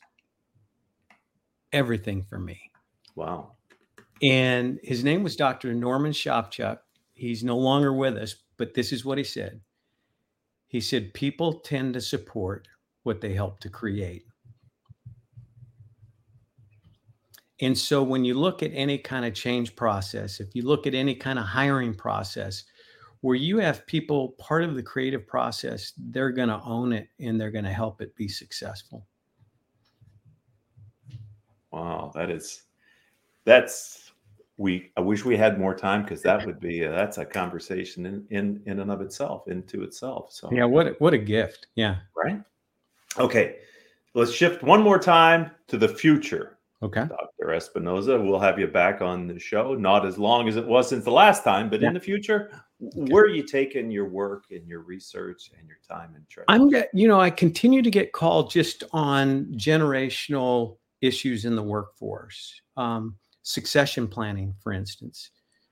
everything 1.72 2.24
for 2.24 2.40
me. 2.40 2.72
Wow. 3.14 3.52
And 4.20 4.80
his 4.82 5.04
name 5.04 5.22
was 5.22 5.36
Dr. 5.36 5.74
Norman 5.74 6.10
Shawchuck. 6.10 6.78
He's 7.14 7.44
no 7.44 7.56
longer 7.56 7.92
with 7.92 8.16
us, 8.16 8.34
but 8.56 8.74
this 8.74 8.92
is 8.92 9.04
what 9.04 9.18
he 9.18 9.24
said. 9.24 9.60
He 10.66 10.80
said, 10.80 11.14
People 11.14 11.60
tend 11.60 11.94
to 11.94 12.00
support 12.00 12.66
what 13.04 13.20
they 13.20 13.34
help 13.34 13.60
to 13.60 13.68
create. 13.68 14.24
And 17.60 17.76
so 17.76 18.02
when 18.02 18.24
you 18.24 18.34
look 18.34 18.62
at 18.62 18.70
any 18.74 18.98
kind 18.98 19.24
of 19.24 19.34
change 19.34 19.76
process, 19.76 20.40
if 20.40 20.54
you 20.54 20.62
look 20.62 20.86
at 20.86 20.94
any 20.94 21.14
kind 21.14 21.38
of 21.38 21.46
hiring 21.46 21.94
process, 21.94 22.64
where 23.22 23.34
you 23.34 23.58
have 23.58 23.86
people 23.86 24.30
part 24.38 24.62
of 24.62 24.74
the 24.74 24.82
creative 24.82 25.26
process, 25.26 25.92
they're 26.10 26.30
going 26.30 26.48
to 26.48 26.60
own 26.64 26.92
it 26.92 27.08
and 27.18 27.40
they're 27.40 27.50
going 27.50 27.64
to 27.64 27.72
help 27.72 28.00
it 28.00 28.14
be 28.14 28.28
successful. 28.28 29.06
Wow, 31.72 32.12
that 32.14 32.30
is 32.30 32.62
that's 33.44 34.12
we 34.56 34.90
I 34.96 35.00
wish 35.00 35.24
we 35.24 35.36
had 35.36 35.58
more 35.58 35.74
time 35.74 36.02
because 36.02 36.22
that 36.22 36.46
would 36.46 36.60
be 36.60 36.84
a, 36.84 36.90
that's 36.90 37.18
a 37.18 37.24
conversation 37.24 38.06
in, 38.06 38.26
in 38.30 38.62
in 38.66 38.80
and 38.80 38.90
of 38.90 39.00
itself 39.00 39.48
into 39.48 39.82
itself. 39.82 40.32
So 40.32 40.48
yeah, 40.52 40.64
what 40.64 40.98
what 41.00 41.12
a 41.12 41.18
gift. 41.18 41.66
Yeah. 41.74 41.96
Right. 42.14 42.40
Okay. 43.18 43.56
Let's 44.14 44.32
shift 44.32 44.62
one 44.62 44.82
more 44.82 44.98
time 44.98 45.50
to 45.68 45.76
the 45.76 45.88
future. 45.88 46.55
Okay. 46.82 47.04
Dr. 47.08 47.46
Espinoza, 47.46 48.22
we'll 48.22 48.38
have 48.38 48.58
you 48.58 48.66
back 48.66 49.00
on 49.00 49.26
the 49.26 49.38
show. 49.38 49.74
Not 49.74 50.04
as 50.04 50.18
long 50.18 50.48
as 50.48 50.56
it 50.56 50.66
was 50.66 50.88
since 50.88 51.04
the 51.04 51.10
last 51.10 51.42
time, 51.42 51.70
but 51.70 51.80
yeah. 51.80 51.88
in 51.88 51.94
the 51.94 52.00
future, 52.00 52.50
where 52.78 53.24
are 53.24 53.28
you 53.28 53.42
taking 53.42 53.90
your 53.90 54.08
work 54.08 54.44
and 54.50 54.66
your 54.68 54.80
research 54.80 55.50
and 55.58 55.66
your 55.66 55.78
time 55.88 56.14
and 56.14 56.28
training? 56.28 56.74
I'm, 56.74 56.84
you 56.92 57.08
know, 57.08 57.20
I 57.20 57.30
continue 57.30 57.80
to 57.80 57.90
get 57.90 58.12
called 58.12 58.50
just 58.50 58.84
on 58.92 59.46
generational 59.54 60.76
issues 61.00 61.46
in 61.46 61.56
the 61.56 61.62
workforce, 61.62 62.60
um, 62.76 63.16
succession 63.42 64.06
planning, 64.06 64.54
for 64.62 64.72
instance. 64.72 65.30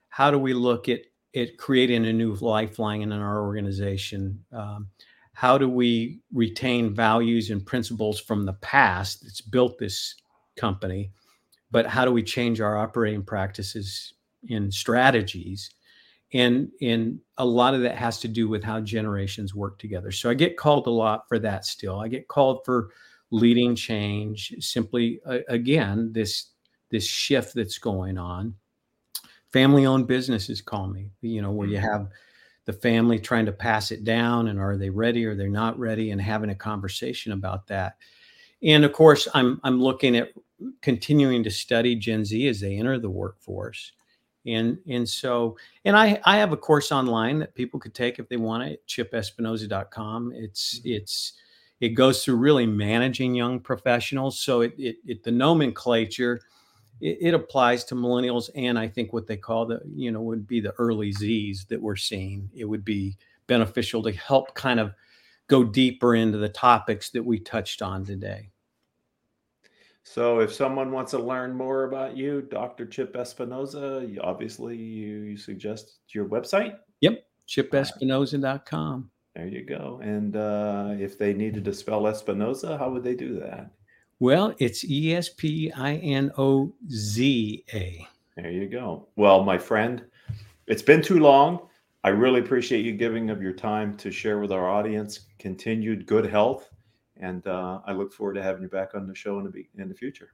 How 0.08 0.30
do 0.30 0.38
we 0.38 0.54
look 0.54 0.88
at 0.88 1.00
at 1.36 1.58
creating 1.58 2.06
a 2.06 2.12
new 2.12 2.34
lifeline 2.36 3.02
in 3.02 3.12
our 3.12 3.42
organization? 3.42 4.42
Um, 4.52 4.88
how 5.32 5.58
do 5.58 5.68
we 5.68 6.20
retain 6.32 6.94
values 6.94 7.50
and 7.50 7.66
principles 7.66 8.20
from 8.20 8.44
the 8.44 8.52
past 8.54 9.22
that's 9.22 9.40
built 9.40 9.76
this 9.78 10.14
company, 10.56 11.10
but 11.70 11.86
how 11.86 12.04
do 12.04 12.12
we 12.12 12.22
change 12.22 12.60
our 12.60 12.76
operating 12.76 13.22
practices 13.22 14.14
and 14.50 14.72
strategies? 14.72 15.70
And, 16.32 16.70
and 16.80 17.20
a 17.38 17.44
lot 17.44 17.74
of 17.74 17.82
that 17.82 17.96
has 17.96 18.20
to 18.20 18.28
do 18.28 18.48
with 18.48 18.64
how 18.64 18.80
generations 18.80 19.54
work 19.54 19.78
together. 19.78 20.10
So 20.10 20.28
I 20.30 20.34
get 20.34 20.56
called 20.56 20.86
a 20.86 20.90
lot 20.90 21.28
for 21.28 21.38
that 21.38 21.64
still. 21.64 22.00
I 22.00 22.08
get 22.08 22.28
called 22.28 22.64
for 22.64 22.90
leading 23.30 23.74
change, 23.74 24.54
simply, 24.60 25.20
uh, 25.26 25.38
again, 25.48 26.12
this, 26.12 26.46
this 26.90 27.06
shift 27.06 27.54
that's 27.54 27.78
going 27.78 28.18
on. 28.18 28.54
Family 29.52 29.86
owned 29.86 30.08
businesses 30.08 30.60
call 30.60 30.88
me, 30.88 31.10
you 31.20 31.40
know, 31.40 31.52
where 31.52 31.68
you 31.68 31.78
mm-hmm. 31.78 31.86
have 31.86 32.08
the 32.64 32.72
family 32.72 33.18
trying 33.18 33.46
to 33.46 33.52
pass 33.52 33.90
it 33.90 34.04
down 34.04 34.48
and 34.48 34.58
are 34.58 34.76
they 34.76 34.90
ready 34.90 35.24
or 35.24 35.34
they're 35.34 35.48
not 35.48 35.78
ready 35.78 36.10
and 36.10 36.20
having 36.20 36.50
a 36.50 36.54
conversation 36.54 37.32
about 37.32 37.66
that 37.66 37.96
and 38.64 38.84
of 38.84 38.92
course 38.92 39.28
i'm 39.34 39.60
i'm 39.64 39.80
looking 39.80 40.16
at 40.16 40.30
continuing 40.80 41.42
to 41.44 41.50
study 41.50 41.94
Gen 41.94 42.24
Z 42.24 42.48
as 42.48 42.60
they 42.60 42.76
enter 42.76 42.98
the 42.98 43.10
workforce. 43.10 43.92
And 44.46 44.78
and 44.88 45.08
so 45.08 45.56
and 45.84 45.96
I 45.96 46.20
I 46.24 46.36
have 46.36 46.52
a 46.52 46.56
course 46.56 46.92
online 46.92 47.38
that 47.38 47.54
people 47.54 47.80
could 47.80 47.94
take 47.94 48.18
if 48.18 48.28
they 48.28 48.36
want 48.36 48.64
it, 48.64 48.86
chipespinoza.com. 48.86 50.32
It's 50.34 50.78
mm-hmm. 50.78 50.88
it's 50.88 51.32
it 51.80 51.90
goes 51.90 52.24
through 52.24 52.36
really 52.36 52.66
managing 52.66 53.34
young 53.34 53.58
professionals. 53.60 54.38
So 54.38 54.60
it 54.60 54.74
it, 54.78 54.96
it 55.06 55.24
the 55.24 55.32
nomenclature 55.32 56.40
it, 57.00 57.18
it, 57.20 57.34
applies 57.34 57.84
to 57.84 57.96
millennials 57.96 58.50
and 58.54 58.78
I 58.78 58.86
think 58.86 59.12
what 59.12 59.26
they 59.26 59.36
call 59.36 59.66
the 59.66 59.80
you 59.94 60.12
know 60.12 60.20
would 60.20 60.46
be 60.46 60.60
the 60.60 60.72
early 60.72 61.10
Z's 61.12 61.64
that 61.70 61.80
we're 61.80 61.96
seeing. 61.96 62.50
It 62.54 62.66
would 62.66 62.84
be 62.84 63.16
beneficial 63.46 64.02
to 64.02 64.12
help 64.12 64.54
kind 64.54 64.78
of 64.78 64.92
go 65.48 65.64
deeper 65.64 66.14
into 66.14 66.38
the 66.38 66.48
topics 66.50 67.10
that 67.10 67.24
we 67.24 67.38
touched 67.38 67.80
on 67.80 68.04
today. 68.04 68.50
So, 70.06 70.40
if 70.40 70.52
someone 70.52 70.92
wants 70.92 71.12
to 71.12 71.18
learn 71.18 71.54
more 71.54 71.84
about 71.84 72.14
you, 72.14 72.42
Dr. 72.42 72.84
Chip 72.84 73.14
Espinoza, 73.14 74.06
you, 74.06 74.20
obviously 74.20 74.76
you, 74.76 75.20
you 75.20 75.36
suggest 75.38 76.00
your 76.10 76.26
website. 76.26 76.76
Yep, 77.00 77.24
chipespinoza.com. 77.48 79.10
There 79.34 79.48
you 79.48 79.64
go. 79.64 80.00
And 80.02 80.36
uh, 80.36 80.94
if 80.98 81.18
they 81.18 81.32
needed 81.32 81.64
to 81.64 81.72
spell 81.72 82.02
Espinoza, 82.02 82.78
how 82.78 82.90
would 82.90 83.02
they 83.02 83.14
do 83.14 83.40
that? 83.40 83.70
Well, 84.20 84.54
it's 84.58 84.84
E 84.84 85.14
S 85.14 85.30
P 85.30 85.72
I 85.72 85.96
N 85.96 86.30
O 86.36 86.72
Z 86.90 87.64
A. 87.72 88.06
There 88.36 88.50
you 88.50 88.68
go. 88.68 89.08
Well, 89.16 89.42
my 89.42 89.58
friend, 89.58 90.04
it's 90.66 90.82
been 90.82 91.02
too 91.02 91.18
long. 91.18 91.66
I 92.04 92.10
really 92.10 92.40
appreciate 92.40 92.84
you 92.84 92.92
giving 92.92 93.30
of 93.30 93.42
your 93.42 93.54
time 93.54 93.96
to 93.96 94.12
share 94.12 94.38
with 94.38 94.52
our 94.52 94.68
audience. 94.68 95.20
Continued 95.38 96.06
good 96.06 96.26
health 96.26 96.68
and 97.20 97.46
uh, 97.46 97.80
I 97.86 97.92
look 97.92 98.12
forward 98.12 98.34
to 98.34 98.42
having 98.42 98.62
you 98.62 98.68
back 98.68 98.94
on 98.94 99.06
the 99.06 99.14
show 99.14 99.38
in 99.38 99.50
the 99.50 99.66
in 99.80 99.88
the 99.88 99.94
future. 99.94 100.30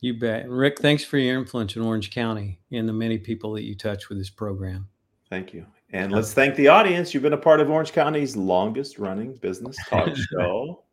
You 0.00 0.14
bet, 0.18 0.48
Ric. 0.48 0.80
Thanks 0.80 1.04
for 1.04 1.18
your 1.18 1.38
influence 1.38 1.76
in 1.76 1.82
Orange 1.82 2.10
County 2.10 2.60
and 2.72 2.88
the 2.88 2.92
many 2.92 3.18
people 3.18 3.52
that 3.54 3.64
you 3.64 3.74
touch 3.74 4.08
with 4.08 4.18
this 4.18 4.30
program. 4.30 4.88
Thank 5.30 5.54
you, 5.54 5.66
and 5.92 6.12
let's 6.12 6.34
thank 6.34 6.54
the 6.56 6.68
audience. 6.68 7.14
You've 7.14 7.22
been 7.22 7.32
a 7.32 7.38
part 7.38 7.60
of 7.60 7.70
Orange 7.70 7.92
County's 7.92 8.36
longest 8.36 8.98
running 8.98 9.34
business 9.36 9.76
talk 9.88 10.14
show. 10.32 10.84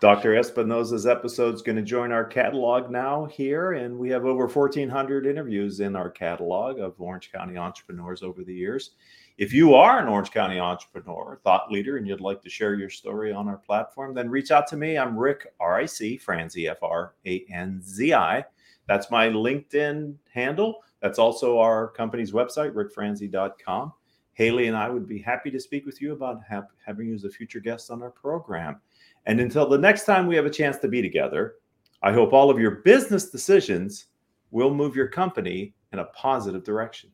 Dr. 0.00 0.34
Espinoza's 0.34 1.06
episode 1.06 1.56
is 1.56 1.62
going 1.62 1.74
to 1.76 1.82
join 1.82 2.12
our 2.12 2.24
catalog 2.24 2.88
now 2.88 3.24
here, 3.24 3.72
and 3.72 3.98
we 3.98 4.08
have 4.10 4.24
over 4.24 4.46
1,400 4.46 5.26
interviews 5.26 5.80
in 5.80 5.96
our 5.96 6.08
catalog 6.08 6.78
of 6.78 6.94
Orange 7.00 7.32
County 7.32 7.56
entrepreneurs 7.56 8.22
over 8.22 8.44
the 8.44 8.54
years. 8.54 8.92
If 9.38 9.52
you 9.52 9.76
are 9.76 10.00
an 10.00 10.08
Orange 10.08 10.32
County 10.32 10.58
entrepreneur, 10.58 11.38
thought 11.44 11.70
leader, 11.70 11.96
and 11.96 12.08
you'd 12.08 12.20
like 12.20 12.42
to 12.42 12.50
share 12.50 12.74
your 12.74 12.90
story 12.90 13.32
on 13.32 13.46
our 13.46 13.58
platform, 13.58 14.12
then 14.12 14.28
reach 14.28 14.50
out 14.50 14.66
to 14.66 14.76
me. 14.76 14.98
I'm 14.98 15.16
Ric, 15.16 15.46
R 15.60 15.78
I 15.78 15.86
C, 15.86 16.16
Franzi, 16.16 16.66
F 16.66 16.82
R 16.82 17.14
A 17.24 17.46
N 17.48 17.80
Z 17.80 18.12
I. 18.12 18.44
That's 18.88 19.12
my 19.12 19.28
LinkedIn 19.28 20.16
handle. 20.34 20.82
That's 21.00 21.20
also 21.20 21.60
our 21.60 21.86
company's 21.86 22.32
website, 22.32 22.72
ricfranzi.com. 22.72 23.92
Haley 24.32 24.66
and 24.66 24.76
I 24.76 24.88
would 24.88 25.06
be 25.06 25.20
happy 25.20 25.52
to 25.52 25.60
speak 25.60 25.86
with 25.86 26.02
you 26.02 26.14
about 26.14 26.40
have, 26.48 26.66
having 26.84 27.06
you 27.06 27.14
as 27.14 27.22
a 27.22 27.30
future 27.30 27.60
guest 27.60 27.92
on 27.92 28.02
our 28.02 28.10
program. 28.10 28.80
And 29.26 29.38
until 29.38 29.68
the 29.68 29.78
next 29.78 30.04
time 30.04 30.26
we 30.26 30.34
have 30.34 30.46
a 30.46 30.50
chance 30.50 30.78
to 30.78 30.88
be 30.88 31.00
together, 31.00 31.54
I 32.02 32.12
hope 32.12 32.32
all 32.32 32.50
of 32.50 32.58
your 32.58 32.82
business 32.82 33.30
decisions 33.30 34.06
will 34.50 34.74
move 34.74 34.96
your 34.96 35.08
company 35.08 35.74
in 35.92 36.00
a 36.00 36.06
positive 36.06 36.64
direction. 36.64 37.10